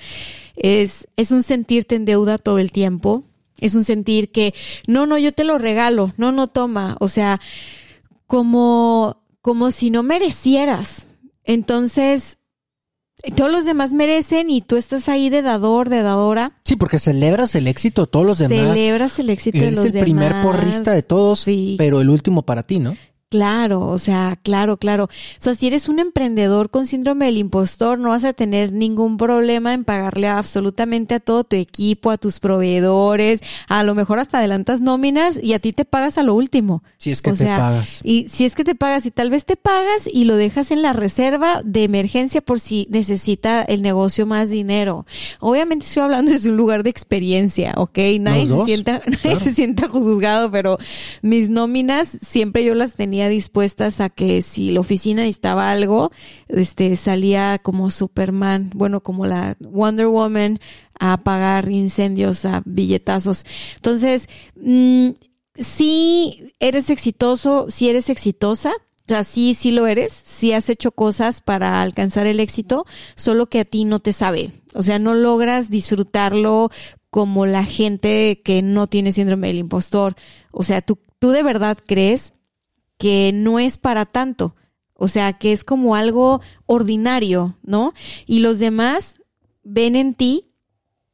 [0.55, 3.25] Es, es un sentirte en deuda todo el tiempo.
[3.59, 4.55] Es un sentir que,
[4.87, 6.97] no, no, yo te lo regalo, no, no toma.
[7.01, 7.41] O sea,
[8.29, 11.09] como, como si no merecieras.
[11.43, 12.38] Entonces,
[13.35, 16.53] todos los demás merecen y tú estás ahí de dador, de dadora.
[16.65, 18.77] Sí, porque celebras el éxito de todos los demás.
[18.77, 20.05] Celebras el éxito de Eres los el demás.
[20.05, 22.97] primer porrista de todos, Sí, pero el último para ti, ¿no?
[23.31, 25.05] Claro, o sea, claro, claro.
[25.05, 29.19] O sea, si eres un emprendedor con síndrome del impostor, no vas a tener ningún
[29.19, 34.39] problema en pagarle absolutamente a todo tu equipo, a tus proveedores, a lo mejor hasta
[34.39, 36.83] adelantas nóminas y a ti te pagas a lo último.
[36.97, 38.01] Si es que O te sea, pagas.
[38.03, 40.81] Y si es que te pagas y tal vez te pagas y lo dejas en
[40.81, 45.05] la reserva de emergencia por si necesita el negocio más dinero.
[45.41, 47.99] Obviamente estoy hablando desde un lugar de experiencia, ¿ok?
[48.21, 49.41] Nadie, se sienta, nadie claro.
[49.41, 50.79] se sienta juzgado, pero
[51.21, 56.13] mis nóminas siempre yo las tenía dispuestas a que si la oficina necesitaba algo,
[56.47, 60.61] este, salía como Superman, bueno, como la Wonder Woman
[61.01, 63.45] a apagar incendios a billetazos.
[63.77, 65.09] Entonces, mm,
[65.57, 70.93] si eres exitoso, si eres exitosa, o sea, sí, sí lo eres, sí has hecho
[70.93, 72.85] cosas para alcanzar el éxito,
[73.17, 74.53] solo que a ti no te sabe.
[74.75, 76.71] O sea, no logras disfrutarlo
[77.11, 80.15] como la gente que no tiene síndrome del impostor.
[80.51, 82.35] O sea, tú, tú de verdad crees
[82.99, 84.55] que no es para tanto.
[84.95, 87.95] O sea, que es como algo ordinario, ¿no?
[88.27, 89.21] Y los demás
[89.63, 90.49] ven en ti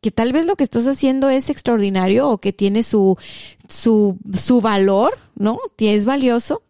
[0.01, 3.17] que tal vez lo que estás haciendo es extraordinario o que tiene su,
[3.69, 5.59] su, su valor, ¿no?
[5.79, 6.63] Es valioso.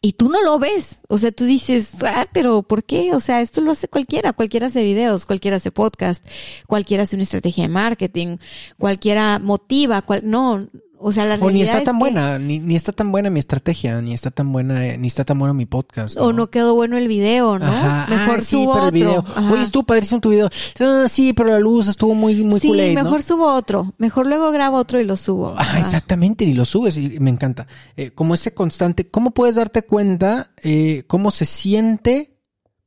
[0.00, 1.00] Y tú no lo ves.
[1.08, 3.12] O sea, tú dices, ah, pero ¿por qué?
[3.14, 4.32] O sea, esto lo hace cualquiera.
[4.32, 6.24] Cualquiera hace videos, cualquiera hace podcast,
[6.66, 8.38] cualquiera hace una estrategia de marketing,
[8.78, 10.68] cualquiera motiva, cual, no,
[11.00, 13.12] o sea, la realidad O ni está es tan que- buena, ni, ni está tan
[13.12, 16.16] buena mi estrategia, ni está tan buena, eh, ni está tan bueno mi podcast.
[16.18, 17.66] O no quedó bueno el video, ¿no?
[17.66, 18.06] Ajá.
[18.10, 18.92] Mejor Ah, sí, subo pero el otro.
[18.92, 19.24] video.
[19.36, 19.52] Ajá.
[19.52, 20.48] Oye, estuvo padrísimo tu video.
[20.80, 23.04] Ah, sí, pero la luz estuvo muy, muy sí, culé, ¿no?
[23.04, 23.94] mejor subo otro.
[23.98, 25.54] Mejor luego grabo otro y lo subo.
[25.56, 25.78] Ah, Ajá.
[25.78, 27.66] exactamente, y lo subes y me encanta.
[27.96, 32.38] Eh, como ese constante, ¿cómo puedes darte cuenta eh, cómo se siente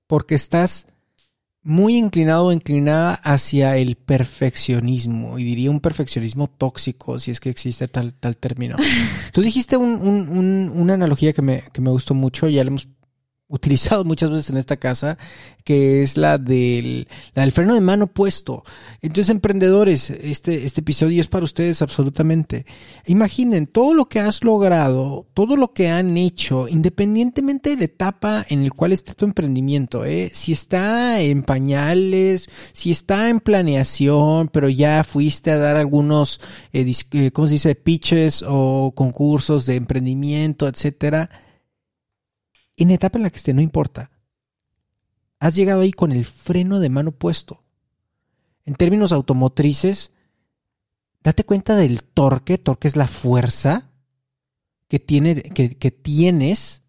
[0.07, 0.87] porque estás
[1.63, 5.37] muy inclinado o inclinada hacia el perfeccionismo?
[5.39, 8.75] Y diría un perfeccionismo tóxico, si es que existe tal, tal término.
[9.33, 12.69] Tú dijiste un- un- un- una analogía que me, que me gustó mucho, ya la
[12.69, 12.87] hemos
[13.51, 15.17] utilizado muchas veces en esta casa,
[15.63, 18.63] que es la del, la del freno de mano puesto.
[19.01, 22.65] Entonces, emprendedores, este, este episodio es para ustedes absolutamente.
[23.05, 28.45] Imaginen todo lo que has logrado, todo lo que han hecho, independientemente de la etapa
[28.49, 30.31] en el cual esté tu emprendimiento, ¿eh?
[30.33, 36.39] si está en pañales, si está en planeación, pero ya fuiste a dar algunos,
[36.73, 41.29] eh, eh, ¿cómo se dice?, pitches o concursos de emprendimiento, etcétera
[42.81, 44.11] en la etapa en la que esté, no importa.
[45.39, 47.63] Has llegado ahí con el freno de mano puesto.
[48.65, 50.11] En términos automotrices,
[51.23, 52.57] date cuenta del torque.
[52.57, 53.89] Torque es la fuerza
[54.87, 56.83] que, tiene, que, que tienes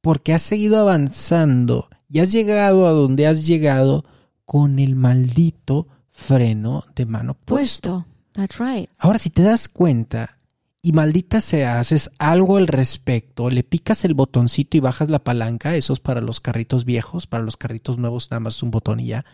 [0.00, 4.04] porque has seguido avanzando y has llegado a donde has llegado
[4.44, 8.04] con el maldito freno de mano puesto.
[8.04, 8.18] Puesto.
[8.32, 8.88] That's right.
[8.98, 10.37] Ahora, si te das cuenta
[10.80, 15.74] y maldita sea, haces algo al respecto, le picas el botoncito y bajas la palanca,
[15.74, 19.06] eso es para los carritos viejos, para los carritos nuevos nada más un botón y
[19.06, 19.24] ya,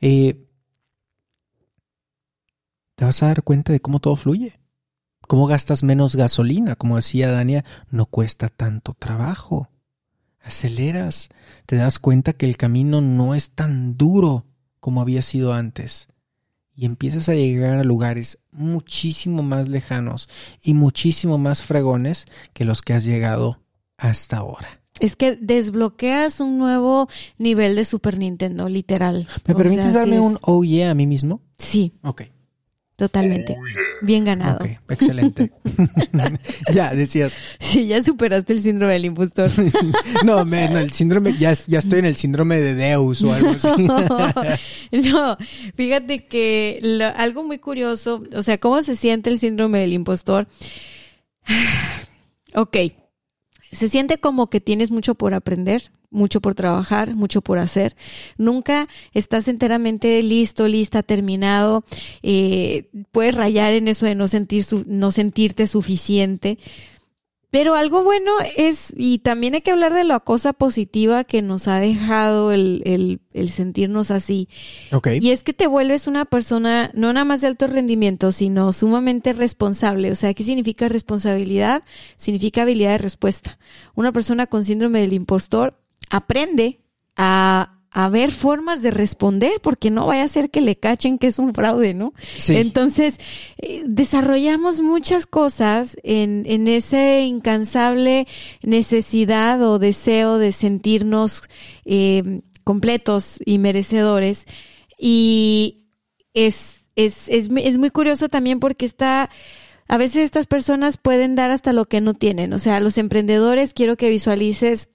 [0.00, 0.46] eh,
[2.94, 4.60] te vas a dar cuenta de cómo todo fluye,
[5.26, 9.70] cómo gastas menos gasolina, como decía Dania, no cuesta tanto trabajo,
[10.40, 11.30] aceleras,
[11.64, 14.46] te das cuenta que el camino no es tan duro
[14.78, 16.11] como había sido antes
[16.74, 20.28] y empiezas a llegar a lugares muchísimo más lejanos
[20.62, 23.60] y muchísimo más fregones que los que has llegado
[23.98, 24.80] hasta ahora.
[25.00, 27.08] Es que desbloqueas un nuevo
[27.38, 29.26] nivel de Super Nintendo, literal.
[29.46, 31.40] ¿Me O permites sea, darme un oh yeah a mí mismo?
[31.58, 32.22] Sí, Ok,
[33.02, 33.56] totalmente.
[34.00, 34.56] Bien ganado.
[34.64, 35.50] ok, excelente.
[36.72, 37.34] ya, decías.
[37.58, 39.50] Sí, ya superaste el síndrome del impostor.
[40.24, 43.50] No, me- no, el síndrome, ya, ya estoy en el síndrome de Deus o algo
[43.50, 43.68] así.
[44.92, 45.36] no,
[45.74, 50.46] fíjate que lo- algo muy curioso, o sea, ¿cómo se siente el síndrome del impostor?
[52.54, 52.76] ok,
[53.70, 57.96] se siente como que tienes mucho por aprender, mucho por trabajar, mucho por hacer.
[58.38, 61.84] Nunca estás enteramente listo, lista, terminado.
[62.22, 66.58] Eh, puedes rayar en eso de no, sentir su- no sentirte suficiente.
[67.50, 71.68] Pero algo bueno es, y también hay que hablar de la cosa positiva que nos
[71.68, 74.48] ha dejado el, el, el sentirnos así.
[74.90, 75.08] Ok.
[75.20, 79.34] Y es que te vuelves una persona no nada más de alto rendimiento, sino sumamente
[79.34, 80.10] responsable.
[80.10, 81.82] O sea, ¿qué significa responsabilidad?
[82.16, 83.58] Significa habilidad de respuesta.
[83.94, 85.78] Una persona con síndrome del impostor
[86.12, 86.78] aprende
[87.16, 91.26] a, a ver formas de responder porque no vaya a ser que le cachen que
[91.26, 92.12] es un fraude, ¿no?
[92.36, 92.56] Sí.
[92.58, 93.18] Entonces,
[93.56, 98.28] eh, desarrollamos muchas cosas en, en esa incansable
[98.62, 101.44] necesidad o deseo de sentirnos
[101.86, 104.44] eh, completos y merecedores.
[104.98, 105.86] Y
[106.34, 109.30] es, es, es, es muy curioso también porque está,
[109.88, 112.52] a veces estas personas pueden dar hasta lo que no tienen.
[112.52, 114.90] O sea, los emprendedores, quiero que visualices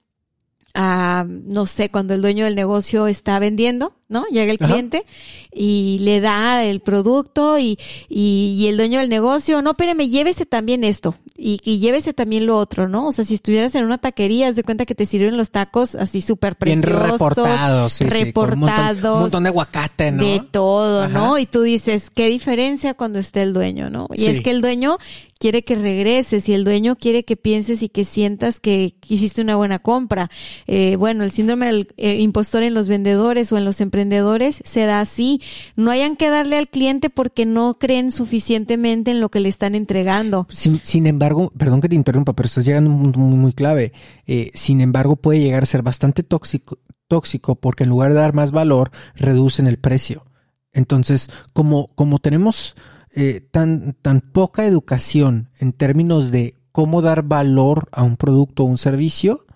[0.80, 4.24] a, no sé, cuando el dueño del negocio está vendiendo, ¿no?
[4.30, 4.72] Llega el Ajá.
[4.72, 5.04] cliente
[5.52, 10.46] y le da el producto y, y, y el dueño del negocio, no, espérame, llévese
[10.46, 13.08] también esto y, y llévese también lo otro, ¿no?
[13.08, 15.96] O sea, si estuvieras en una taquería, haz de cuenta que te sirven los tacos
[15.96, 17.10] así súper Bien preciosos.
[17.10, 19.14] reportados, sí, sí, con un montón- reportados.
[19.16, 20.22] un montón de aguacate, ¿no?
[20.24, 21.08] De todo, Ajá.
[21.18, 21.38] ¿no?
[21.38, 24.06] Y tú dices, ¿qué diferencia cuando esté el dueño, no?
[24.14, 24.26] Y Sí.
[24.28, 24.98] es que el dueño
[25.38, 29.56] quiere que regreses y el dueño quiere que pienses y que sientas que hiciste una
[29.56, 30.30] buena compra.
[30.66, 34.84] Eh, bueno, el síndrome del eh, impostor en los vendedores o en los emprendedores se
[34.84, 35.40] da así.
[35.76, 39.74] No hayan que darle al cliente porque no creen suficientemente en lo que le están
[39.74, 40.46] entregando.
[40.50, 43.92] Sin, embargo, perdón que te interrumpa, pero estás llegando a un muy, muy clave.
[44.26, 48.34] Eh, sin embargo, puede llegar a ser bastante tóxico, tóxico porque en lugar de dar
[48.34, 50.24] más valor, reducen el precio.
[50.72, 52.76] Entonces, como, como tenemos
[53.14, 58.66] eh, tan, tan poca educación en términos de cómo dar valor a un producto o
[58.66, 59.46] un servicio,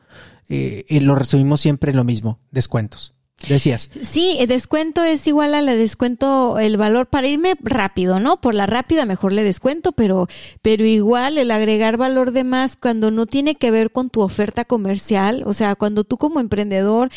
[0.48, 3.14] eh, eh, lo resumimos siempre lo mismo, descuentos.
[3.48, 3.90] Decías.
[4.02, 8.40] Sí, el descuento es igual a la descuento, el valor para irme rápido, ¿no?
[8.40, 10.28] Por la rápida mejor le descuento, pero,
[10.62, 14.64] pero igual el agregar valor de más cuando no tiene que ver con tu oferta
[14.64, 17.10] comercial, o sea, cuando tú como emprendedor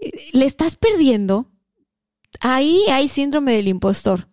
[0.00, 1.46] eh, le estás perdiendo,
[2.40, 4.27] ahí hay síndrome del impostor.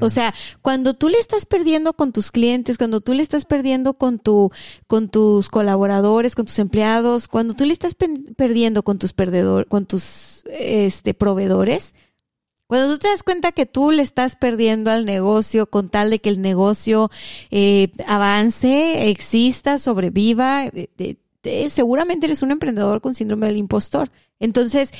[0.00, 3.94] O sea, cuando tú le estás perdiendo con tus clientes, cuando tú le estás perdiendo
[3.94, 4.50] con tu,
[4.86, 9.86] con tus colaboradores, con tus empleados, cuando tú le estás perdiendo con tus perdedor, con
[9.86, 11.94] tus este proveedores,
[12.68, 16.18] cuando tú te das cuenta que tú le estás perdiendo al negocio con tal de
[16.18, 17.10] que el negocio
[17.50, 21.16] eh, avance, exista, sobreviva, eh,
[21.70, 24.10] seguramente eres un emprendedor con síndrome del impostor.
[24.38, 24.92] Entonces,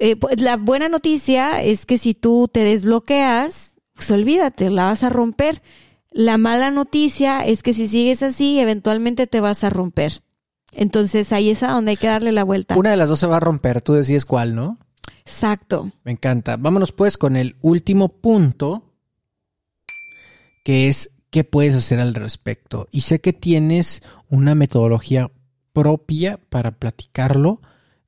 [0.00, 3.71] eh, pues, la buena noticia es que si tú te desbloqueas,
[4.02, 5.62] pues olvídate, la vas a romper.
[6.10, 10.24] La mala noticia es que si sigues así, eventualmente te vas a romper.
[10.72, 12.76] Entonces ahí es a donde hay que darle la vuelta.
[12.76, 14.76] Una de las dos se va a romper, tú decides cuál, ¿no?
[15.20, 15.92] Exacto.
[16.02, 16.56] Me encanta.
[16.56, 18.82] Vámonos pues con el último punto,
[20.64, 22.88] que es qué puedes hacer al respecto.
[22.90, 25.30] Y sé que tienes una metodología
[25.72, 27.60] propia para platicarlo,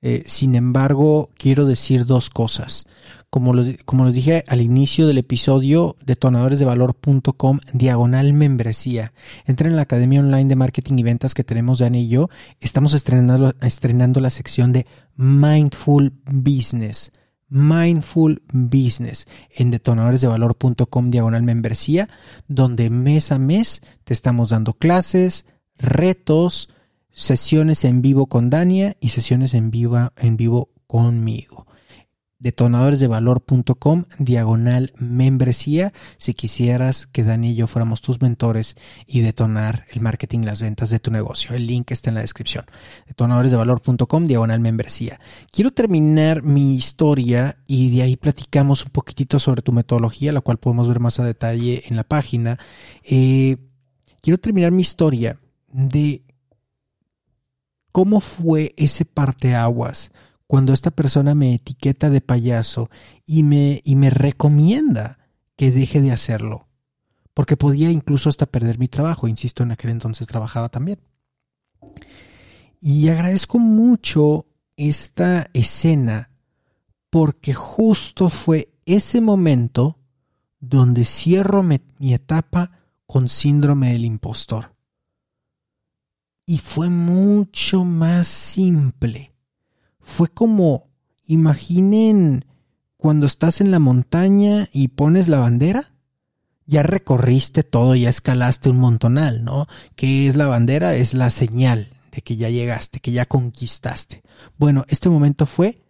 [0.06, 2.86] eh, sin embargo, quiero decir dos cosas.
[3.30, 3.54] Como,
[3.86, 9.14] como les dije al inicio del episodio, detonadoresdevalor.com diagonal membresía.
[9.46, 12.28] Entra en la Academia Online de Marketing y Ventas que tenemos Dani y yo.
[12.60, 14.86] Estamos estrenando, estrenando la sección de
[15.16, 17.10] Mindful Business.
[17.48, 22.10] Mindful Business en detonadoresdevalor.com diagonal membresía,
[22.46, 25.46] donde mes a mes te estamos dando clases,
[25.78, 26.68] retos,
[27.14, 31.66] sesiones en vivo con Dania y sesiones en vivo, en vivo conmigo.
[32.40, 40.02] Detonadoresdevalor.com diagonal membresía si quisieras que Dani y yo fuéramos tus mentores y detonar el
[40.02, 41.54] marketing y las ventas de tu negocio.
[41.54, 42.66] El link está en la descripción.
[43.06, 45.20] Detonadoresdevalor.com diagonal membresía.
[45.50, 50.58] Quiero terminar mi historia y de ahí platicamos un poquitito sobre tu metodología, la cual
[50.58, 52.58] podemos ver más a detalle en la página.
[53.04, 53.56] Eh,
[54.20, 55.38] quiero terminar mi historia
[55.72, 56.23] de
[57.94, 60.10] ¿Cómo fue ese parteaguas
[60.48, 62.90] cuando esta persona me etiqueta de payaso
[63.24, 65.20] y me, y me recomienda
[65.54, 66.66] que deje de hacerlo?
[67.34, 70.98] Porque podía incluso hasta perder mi trabajo, insisto, en aquel entonces trabajaba también.
[72.80, 76.30] Y agradezco mucho esta escena
[77.10, 80.00] porque justo fue ese momento
[80.58, 82.72] donde cierro mi etapa
[83.06, 84.73] con síndrome del impostor
[86.46, 89.34] y fue mucho más simple.
[90.00, 90.88] Fue como,
[91.26, 92.44] imaginen
[92.96, 95.92] cuando estás en la montaña y pones la bandera,
[96.66, 99.66] ya recorriste todo, ya escalaste un montonal, ¿no?
[99.96, 100.94] ¿Qué es la bandera?
[100.94, 104.22] Es la señal de que ya llegaste, que ya conquistaste.
[104.56, 105.82] Bueno, este momento fue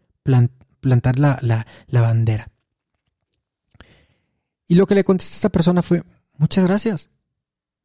[0.81, 2.51] plantar la, la, bandera.
[4.67, 6.03] Y lo que le contesté a esta persona fue,
[6.37, 7.11] muchas gracias.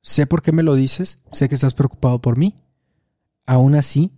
[0.10, 2.56] Sé por qué me lo dices, sé que estás preocupado por mí.
[3.46, 4.12] Aún así,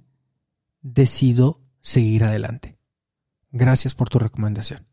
[0.81, 2.77] decido seguir adelante.
[3.51, 4.87] Gracias por tu recomendación.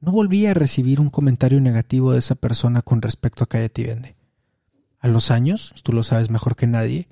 [0.00, 3.84] No volví a recibir un comentario negativo de esa persona con respecto a Cállate y
[3.84, 4.16] Vende.
[4.98, 7.06] A los años, tú lo sabes mejor que nadie,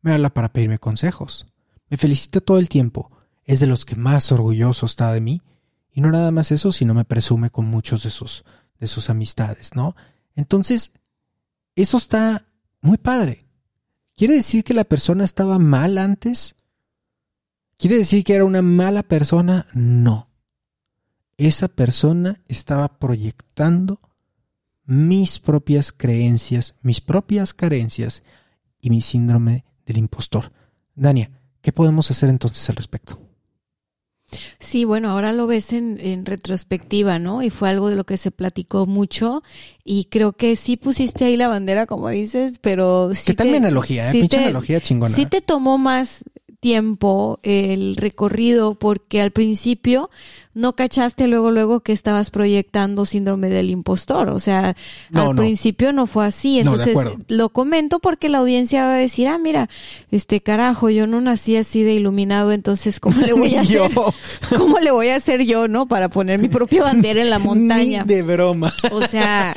[0.00, 1.46] me habla para pedirme consejos.
[1.88, 3.12] Me felicita todo el tiempo,
[3.44, 5.40] es de los que más orgulloso está de mí,
[5.92, 8.44] y no nada más eso, sino me presume con muchos de sus,
[8.80, 9.94] de sus amistades, ¿no?
[10.34, 10.90] Entonces,
[11.74, 12.46] eso está
[12.80, 13.38] muy padre.
[14.16, 16.54] ¿Quiere decir que la persona estaba mal antes?
[17.78, 19.66] ¿Quiere decir que era una mala persona?
[19.74, 20.28] No.
[21.36, 23.98] Esa persona estaba proyectando
[24.84, 28.22] mis propias creencias, mis propias carencias
[28.80, 30.52] y mi síndrome del impostor.
[30.94, 33.20] Dania, ¿qué podemos hacer entonces al respecto?
[34.58, 37.42] Sí, bueno, ahora lo ves en, retrospectiva, ¿no?
[37.42, 39.42] Y fue algo de lo que se platicó mucho
[39.84, 43.12] y creo que sí pusiste ahí la bandera, como dices, pero...
[43.14, 44.08] Sí ¿Qué tal mi analogía?
[44.08, 44.12] Eh?
[44.12, 45.14] Pinche analogía chingona.
[45.14, 46.24] Sí te tomó más
[46.60, 50.10] tiempo el recorrido porque al principio
[50.54, 54.76] no cachaste luego luego que estabas proyectando síndrome del impostor, o sea,
[55.14, 56.96] al principio no fue así, entonces
[57.28, 59.70] lo comento porque la audiencia va a decir, "Ah, mira,
[60.10, 63.90] este carajo, yo no nací así de iluminado, entonces cómo le voy a hacer?
[64.58, 68.04] ¿Cómo le voy a hacer yo, no, para poner mi propia bandera en la montaña?"
[68.04, 68.72] de broma.
[68.90, 69.54] O sea,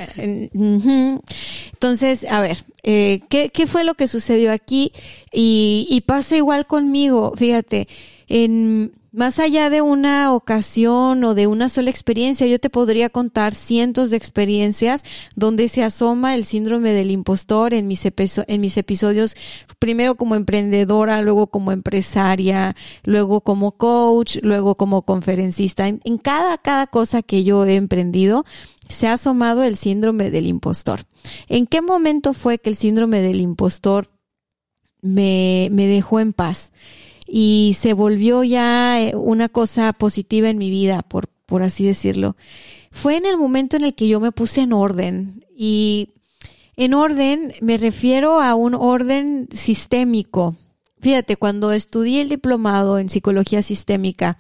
[1.74, 4.92] entonces, a ver, eh, ¿qué, ¿qué fue lo que sucedió aquí?
[5.34, 7.88] Y, y pasa igual conmigo, fíjate,
[8.28, 13.56] en más allá de una ocasión o de una sola experiencia, yo te podría contar
[13.56, 15.04] cientos de experiencias
[15.36, 19.36] donde se asoma el síndrome del impostor en mis, episodios,
[19.80, 25.88] primero como emprendedora, luego como empresaria, luego como coach, luego como conferencista.
[25.88, 28.46] En, cada, cosa que yo he emprendido,
[28.90, 31.06] se ha asomado el síndrome del impostor.
[31.48, 34.10] ¿En qué momento fue que el síndrome del impostor
[35.02, 36.72] me dejó en paz?
[37.38, 42.38] Y se volvió ya eh, una cosa positiva en mi vida, por, por así decirlo.
[42.92, 46.12] Fue en el momento en el que yo me puse en orden y
[46.78, 50.56] en orden me refiero a un orden sistémico.
[51.02, 54.38] Fíjate, cuando estudié el diplomado en psicología sistémica,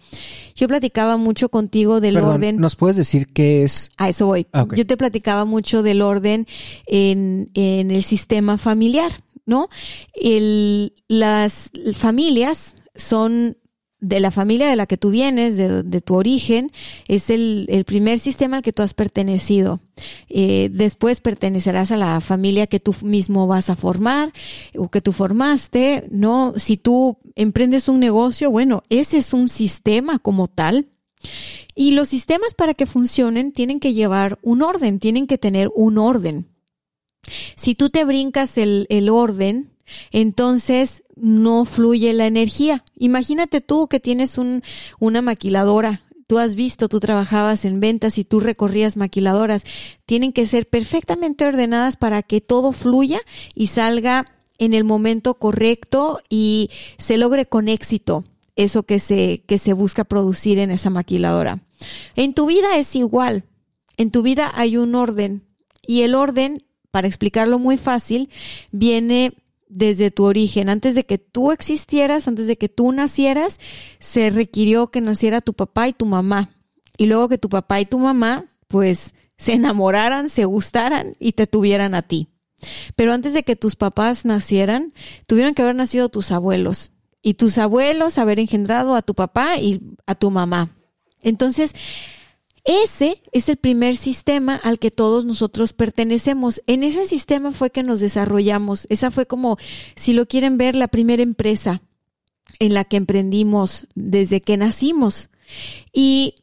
[0.55, 2.55] yo platicaba mucho contigo del orden.
[2.61, 3.91] ¿Nos puedes decir qué es?
[3.97, 4.47] A eso voy.
[4.53, 6.47] Ah, yo te platicaba mucho del orden
[6.87, 9.11] en, en el sistema familiar.
[9.45, 9.69] ¿no?
[10.15, 13.57] El, las familias son
[14.01, 16.71] de la familia de la que tú vienes, de, tu origen,
[17.07, 19.79] es el, el, primer sistema al que tú has pertenecido.
[20.29, 24.31] Eh, después pertenecerás a la familia que tú mismo vas a formar
[24.77, 26.53] o que tú formaste, ¿no?
[26.57, 30.89] Si tú emprendes un negocio, bueno, ese es un sistema como tal.
[31.73, 35.97] Y los sistemas para que funcionen tienen que llevar un orden, tienen que tener un
[35.97, 36.47] orden.
[37.55, 39.74] Si tú te brincas el, el orden,
[40.11, 42.83] entonces no fluye la energía.
[42.97, 44.63] Imagínate tú que tienes un,
[44.99, 46.01] una maquiladora.
[46.27, 49.63] Tú has visto, tú trabajabas en ventas y tú recorrías maquiladoras.
[50.05, 53.19] Tienen que ser perfectamente ordenadas para que todo fluya
[53.53, 58.23] y salga en el momento correcto y se logre con éxito
[58.55, 61.61] eso que se, que se busca producir en esa maquiladora.
[62.15, 63.43] En tu vida es igual.
[63.97, 65.43] En tu vida hay un orden
[65.85, 68.29] y el orden para explicarlo muy fácil,
[68.71, 69.33] viene
[69.67, 70.69] desde tu origen.
[70.69, 73.59] Antes de que tú existieras, antes de que tú nacieras,
[73.99, 76.51] se requirió que naciera tu papá y tu mamá.
[76.97, 81.47] Y luego que tu papá y tu mamá, pues, se enamoraran, se gustaran y te
[81.47, 82.29] tuvieran a ti.
[82.95, 84.93] Pero antes de que tus papás nacieran,
[85.27, 86.91] tuvieron que haber nacido tus abuelos.
[87.21, 90.69] Y tus abuelos haber engendrado a tu papá y a tu mamá.
[91.21, 91.73] Entonces,
[92.65, 96.63] ese es el primer sistema al que todos nosotros pertenecemos.
[96.65, 98.87] En ese sistema fue que nos desarrollamos.
[98.89, 99.57] Esa fue como,
[99.95, 101.83] si lo quieren ver, la primera empresa
[102.57, 105.29] en la que emprendimos desde que nacimos.
[105.93, 106.37] Y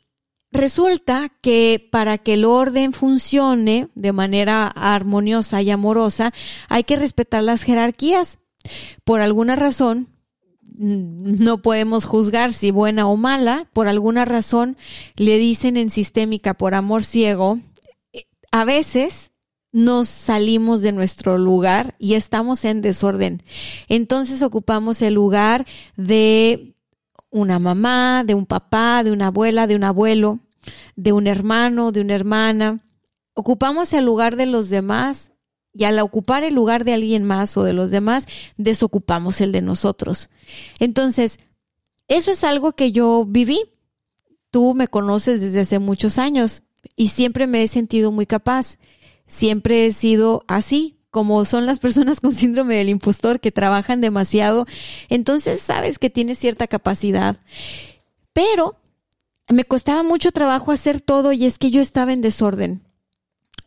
[0.53, 6.33] resulta que para que el orden funcione de manera armoniosa y amorosa,
[6.68, 8.39] hay que respetar las jerarquías.
[9.03, 10.11] Por alguna razón,
[10.83, 14.76] no podemos juzgar si buena o mala, por alguna razón
[15.16, 17.61] le dicen en sistémica por amor ciego,
[18.51, 19.30] a veces
[19.70, 23.43] nos salimos de nuestro lugar y estamos en desorden.
[23.89, 25.66] Entonces ocupamos el lugar
[25.97, 26.74] de
[27.30, 30.41] una mamá, de un papá, de una abuela, de un abuelo,
[30.97, 32.80] de un hermano, de una hermana.
[33.35, 35.32] Ocupamos el lugar de los demás
[35.75, 39.62] y al ocupar el lugar de alguien más o de los demás, desocupamos el de
[39.62, 40.31] nosotros.
[40.79, 41.39] Entonces,
[42.09, 43.61] eso es algo que yo viví.
[44.51, 46.62] Tú me conoces desde hace muchos años
[46.95, 48.79] y siempre me he sentido muy capaz.
[49.27, 54.66] Siempre he sido así, como son las personas con síndrome del impostor que trabajan demasiado.
[55.09, 57.37] Entonces sabes que tienes cierta capacidad.
[58.35, 58.77] Pero
[59.49, 62.83] me costaba mucho trabajo hacer todo y es que yo estaba en desorden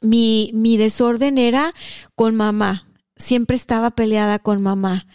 [0.02, 1.74] mi, mi desorden era
[2.16, 2.88] con mamá.
[3.18, 5.08] Siempre estaba peleada con mamá.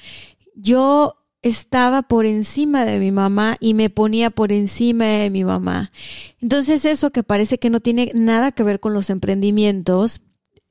[0.54, 5.90] Yo estaba por encima de mi mamá y me ponía por encima de mi mamá.
[6.40, 10.20] Entonces eso que parece que no tiene nada que ver con los emprendimientos,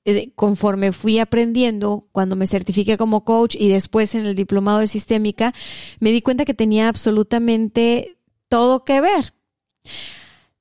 [0.06, 4.88] eh, conforme fui aprendiendo, cuando me certifiqué como coach y después en el diplomado de
[4.88, 5.54] sistémica,
[6.00, 9.34] me di cuenta que tenía absolutamente todo que ver.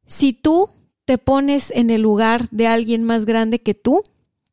[0.06, 0.68] Si tú
[1.08, 4.02] te pones en el lugar de alguien más grande que tú,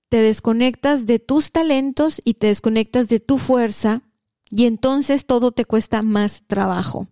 [0.08, 4.04] te desconectas de tus talentos y te desconectas de tu fuerza
[4.50, 7.10] y entonces todo te cuesta más trabajo,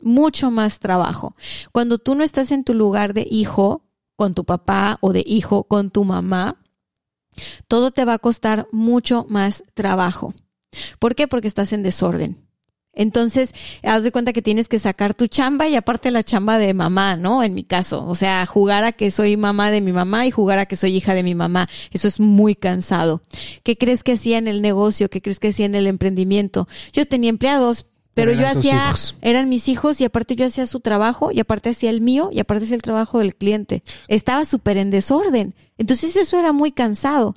[0.00, 1.36] mucho más trabajo.
[1.72, 3.84] Cuando tú no estás en tu lugar de hijo
[4.16, 6.56] con tu papá o de hijo con tu mamá,
[7.68, 10.32] todo te va a costar mucho más trabajo.
[10.98, 11.28] ¿Por qué?
[11.28, 12.45] Porque estás en desorden.
[12.96, 16.74] Entonces, haz de cuenta que tienes que sacar tu chamba y aparte la chamba de
[16.74, 17.44] mamá, ¿no?
[17.44, 20.58] En mi caso, o sea, jugar a que soy mamá de mi mamá y jugar
[20.58, 21.68] a que soy hija de mi mamá.
[21.92, 23.22] Eso es muy cansado.
[23.62, 25.10] ¿Qué crees que hacía en el negocio?
[25.10, 26.66] ¿Qué crees que hacía en el emprendimiento?
[26.92, 31.30] Yo tenía empleados, pero, yo hacía, eran mis hijos y aparte yo hacía su trabajo
[31.30, 33.82] y aparte hacía el mío y aparte hacía el trabajo del cliente.
[34.08, 35.54] Estaba súper en desorden.
[35.76, 37.34] Entonces eso era muy cansado,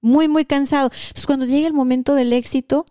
[0.00, 0.90] muy, muy cansado.
[0.94, 2.86] Entonces cuando llega el momento del éxito,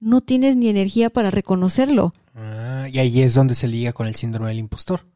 [0.00, 2.14] no tienes ni energía para reconocerlo.
[2.34, 5.06] Ah, y ahí es donde se liga con el síndrome del impostor.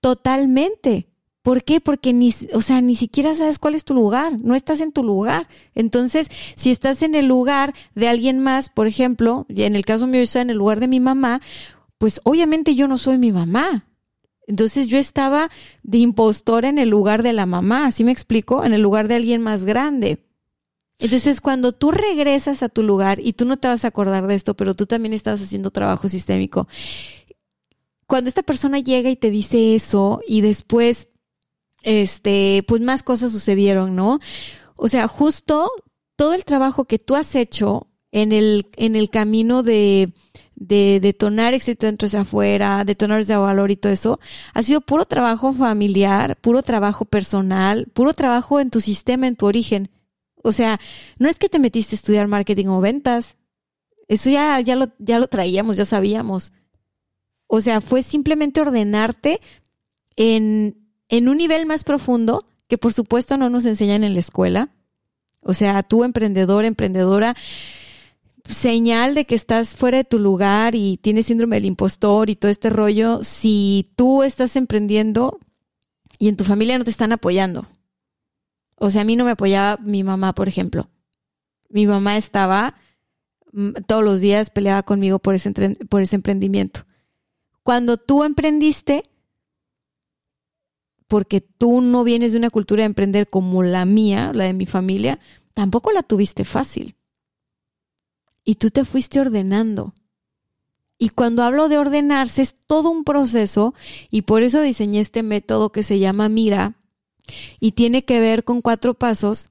[0.00, 1.08] Totalmente.
[1.42, 1.80] ¿Por qué?
[1.80, 5.04] Porque ni, o sea, ni siquiera sabes cuál es tu lugar, no estás en tu
[5.04, 5.46] lugar.
[5.74, 10.06] Entonces, si estás en el lugar de alguien más, por ejemplo, y en el caso
[10.06, 11.42] mío yo estoy en el lugar de mi mamá,
[11.98, 13.86] pues obviamente yo no soy mi mamá.
[14.46, 15.50] Entonces yo estaba
[15.82, 18.64] de impostor en el lugar de la mamá, ¿sí me explico?
[18.64, 20.24] En el lugar de alguien más grande.
[20.98, 24.34] Entonces, cuando tú regresas a tu lugar, y tú no te vas a acordar de
[24.34, 26.68] esto, pero tú también estás haciendo trabajo sistémico,
[28.06, 31.08] cuando esta persona llega y te dice eso, y después,
[31.82, 34.20] este, pues más cosas sucedieron, ¿no?
[34.76, 35.70] O sea, justo
[36.16, 40.12] todo el trabajo que tú has hecho en el, en el camino de,
[40.54, 44.20] de detonar éxito dentro hacia afuera, detonar desde valor y todo eso,
[44.52, 49.46] ha sido puro trabajo familiar, puro trabajo personal, puro trabajo en tu sistema, en tu
[49.46, 49.90] origen.
[50.44, 50.78] O sea,
[51.18, 53.36] no es que te metiste a estudiar marketing o ventas.
[54.08, 56.52] Eso ya, ya, lo, ya lo traíamos, ya sabíamos.
[57.46, 59.40] O sea, fue simplemente ordenarte
[60.16, 60.76] en,
[61.08, 64.68] en un nivel más profundo que por supuesto no nos enseñan en la escuela.
[65.40, 67.34] O sea, tú emprendedor, emprendedora,
[68.46, 72.50] señal de que estás fuera de tu lugar y tienes síndrome del impostor y todo
[72.50, 75.38] este rollo, si tú estás emprendiendo
[76.18, 77.66] y en tu familia no te están apoyando.
[78.84, 80.90] O sea, a mí no me apoyaba mi mamá, por ejemplo.
[81.70, 82.74] Mi mamá estaba
[83.50, 85.52] mm, todos los días peleaba conmigo por ese,
[85.88, 86.84] por ese emprendimiento.
[87.62, 89.08] Cuando tú emprendiste,
[91.08, 94.66] porque tú no vienes de una cultura de emprender como la mía, la de mi
[94.66, 95.18] familia,
[95.54, 96.94] tampoco la tuviste fácil.
[98.44, 99.94] Y tú te fuiste ordenando.
[100.98, 103.72] Y cuando hablo de ordenarse es todo un proceso
[104.10, 106.76] y por eso diseñé este método que se llama Mira,
[107.60, 109.50] y tiene que ver con cuatro pasos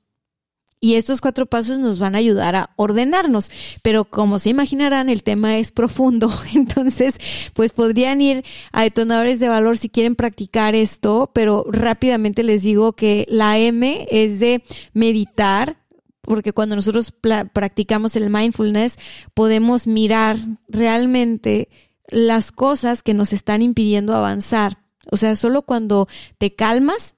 [0.84, 3.50] y estos cuatro pasos nos van a ayudar a ordenarnos.
[3.82, 6.30] Pero como se imaginarán, el tema es profundo.
[6.54, 7.16] Entonces,
[7.54, 8.44] pues podrían ir
[8.74, 14.06] a detonadores de valor si quieren practicar esto, pero rápidamente les digo que la M
[14.12, 14.62] es de
[14.92, 15.78] meditar,
[16.20, 17.14] porque cuando nosotros
[17.54, 18.98] practicamos el mindfulness,
[19.34, 20.36] podemos mirar
[20.68, 21.70] realmente
[22.10, 24.80] las cosas que nos están impidiendo avanzar.
[25.10, 27.16] O sea, solo cuando te calmas,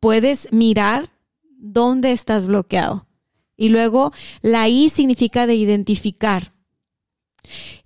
[0.00, 1.10] puedes mirar
[1.42, 3.06] dónde estás bloqueado.
[3.56, 4.12] Y luego
[4.42, 6.52] la I significa de identificar.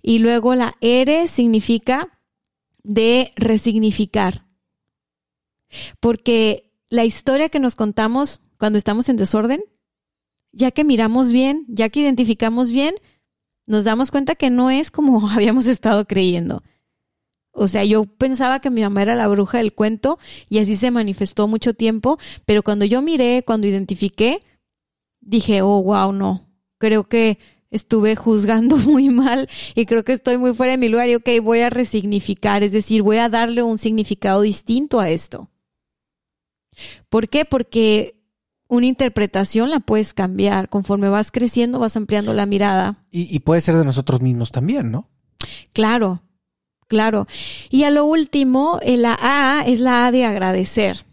[0.01, 2.19] Y luego la R significa
[2.83, 4.45] de resignificar.
[5.99, 9.63] Porque la historia que nos contamos cuando estamos en desorden,
[10.51, 12.95] ya que miramos bien, ya que identificamos bien,
[13.65, 16.63] nos damos cuenta que no es como habíamos estado creyendo.
[17.51, 20.89] O sea, yo pensaba que mi mamá era la bruja del cuento y así se
[20.89, 24.41] manifestó mucho tiempo, pero cuando yo miré, cuando identifiqué,
[25.19, 27.39] dije, oh, wow, no, creo que
[27.69, 31.29] estuve juzgando muy mal y creo que estoy muy fuera de mi lugar y ok,
[31.43, 35.49] voy a resignificar, es decir, voy a darle un significado distinto a esto.
[37.09, 37.43] ¿Por qué?
[37.43, 38.15] Porque
[38.67, 40.69] una interpretación la puedes cambiar.
[40.69, 43.03] Conforme vas creciendo, vas ampliando la mirada.
[43.11, 45.09] Y, y puede ser de nosotros mismos también, ¿no?
[45.73, 46.21] Claro,
[46.91, 47.25] Claro.
[47.69, 51.05] Y a lo último, eh, la A es la A de agradecer.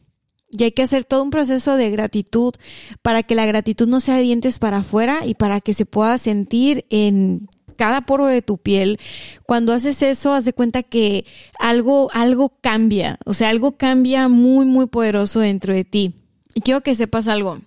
[0.51, 2.53] Y hay que hacer todo un proceso de gratitud
[3.01, 6.85] para que la gratitud no sea dientes para afuera y para que se pueda sentir
[6.91, 8.99] en cada poro de tu piel.
[9.47, 11.24] Cuando haces eso, haz de cuenta que
[11.61, 13.20] algo, algo cambia.
[13.24, 16.12] O sea, algo cambia muy, muy poderoso dentro de ti.
[16.55, 17.61] Y quiero que sepas algo.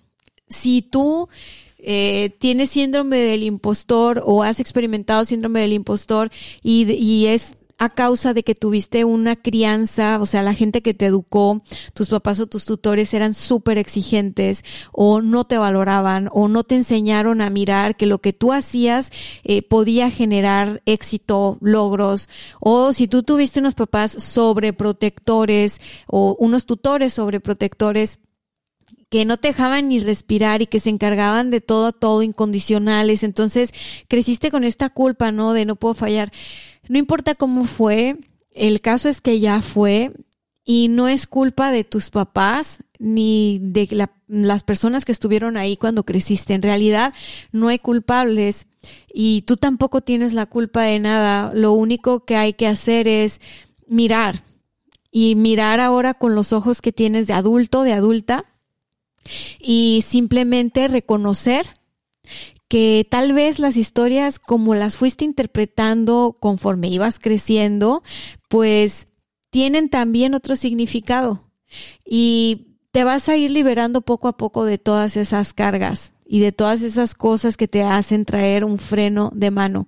[0.50, 1.30] Si tú
[1.78, 6.30] eh, tienes síndrome del impostor o has experimentado síndrome del impostor
[6.62, 11.06] y es a causa de que tuviste una crianza, o sea, la gente que te
[11.06, 11.64] educó,
[11.94, 16.76] tus papás o tus tutores eran súper exigentes o no te valoraban o no te
[16.76, 19.10] enseñaron a mirar que lo que tú hacías
[19.42, 22.28] eh, podía generar éxito, logros,
[22.60, 28.20] o si tú tuviste unos papás sobreprotectores o unos tutores sobreprotectores,
[29.10, 33.24] que no te dejaban ni respirar y que se encargaban de todo, todo incondicionales.
[33.24, 33.74] Entonces
[34.08, 35.52] creciste con esta culpa, ¿no?
[35.52, 36.32] De no puedo fallar.
[36.92, 38.18] No importa cómo fue,
[38.50, 40.12] el caso es que ya fue
[40.62, 46.04] y no es culpa de tus papás ni de las personas que estuvieron ahí cuando
[46.04, 46.52] creciste.
[46.52, 47.14] En realidad
[47.50, 48.66] no hay culpables
[49.10, 51.54] y tú tampoco tienes la culpa de nada.
[51.54, 53.40] Lo único que hay que hacer es
[53.86, 54.42] mirar
[55.10, 58.44] y mirar ahora con los ojos que tienes de adulto, de adulta
[59.58, 61.64] y simplemente reconocer
[62.72, 68.02] que tal vez las historias como las fuiste interpretando conforme ibas creciendo,
[68.48, 69.08] pues
[69.50, 71.50] tienen también otro significado
[72.02, 76.50] y te vas a ir liberando poco a poco de todas esas cargas y de
[76.50, 79.86] todas esas cosas que te hacen traer un freno de mano.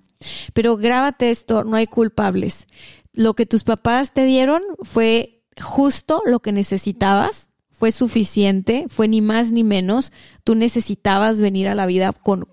[0.53, 2.67] Pero grábate esto, no hay culpables.
[3.13, 9.21] Lo que tus papás te dieron fue justo lo que necesitabas, fue suficiente, fue ni
[9.21, 10.11] más ni menos.
[10.43, 12.45] Tú necesitabas venir a la vida con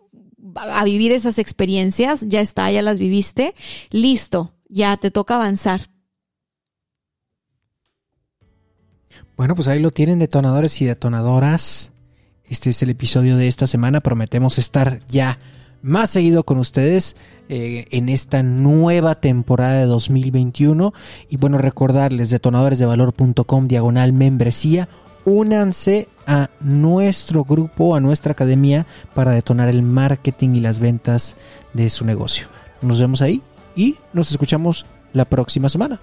[0.54, 3.54] a vivir esas experiencias, ya está, ya las viviste,
[3.90, 5.90] listo, ya te toca avanzar.
[9.36, 11.92] Bueno, pues ahí lo tienen detonadores y detonadoras.
[12.44, 14.00] Este es el episodio de esta semana.
[14.00, 15.38] Prometemos estar ya
[15.80, 17.16] más seguido con ustedes
[17.48, 20.92] eh, en esta nueva temporada de 2021.
[21.28, 24.88] Y bueno, recordarles detonadoresdevalor.com diagonal membresía.
[25.24, 31.36] Únanse a nuestro grupo, a nuestra academia para detonar el marketing y las ventas
[31.72, 32.46] de su negocio.
[32.80, 33.42] Nos vemos ahí
[33.76, 36.00] y nos escuchamos la próxima semana.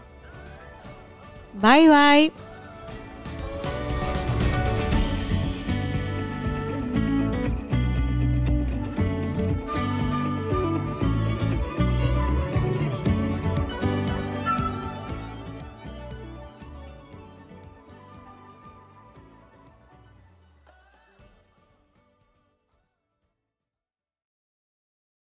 [1.61, 2.48] Bye bye.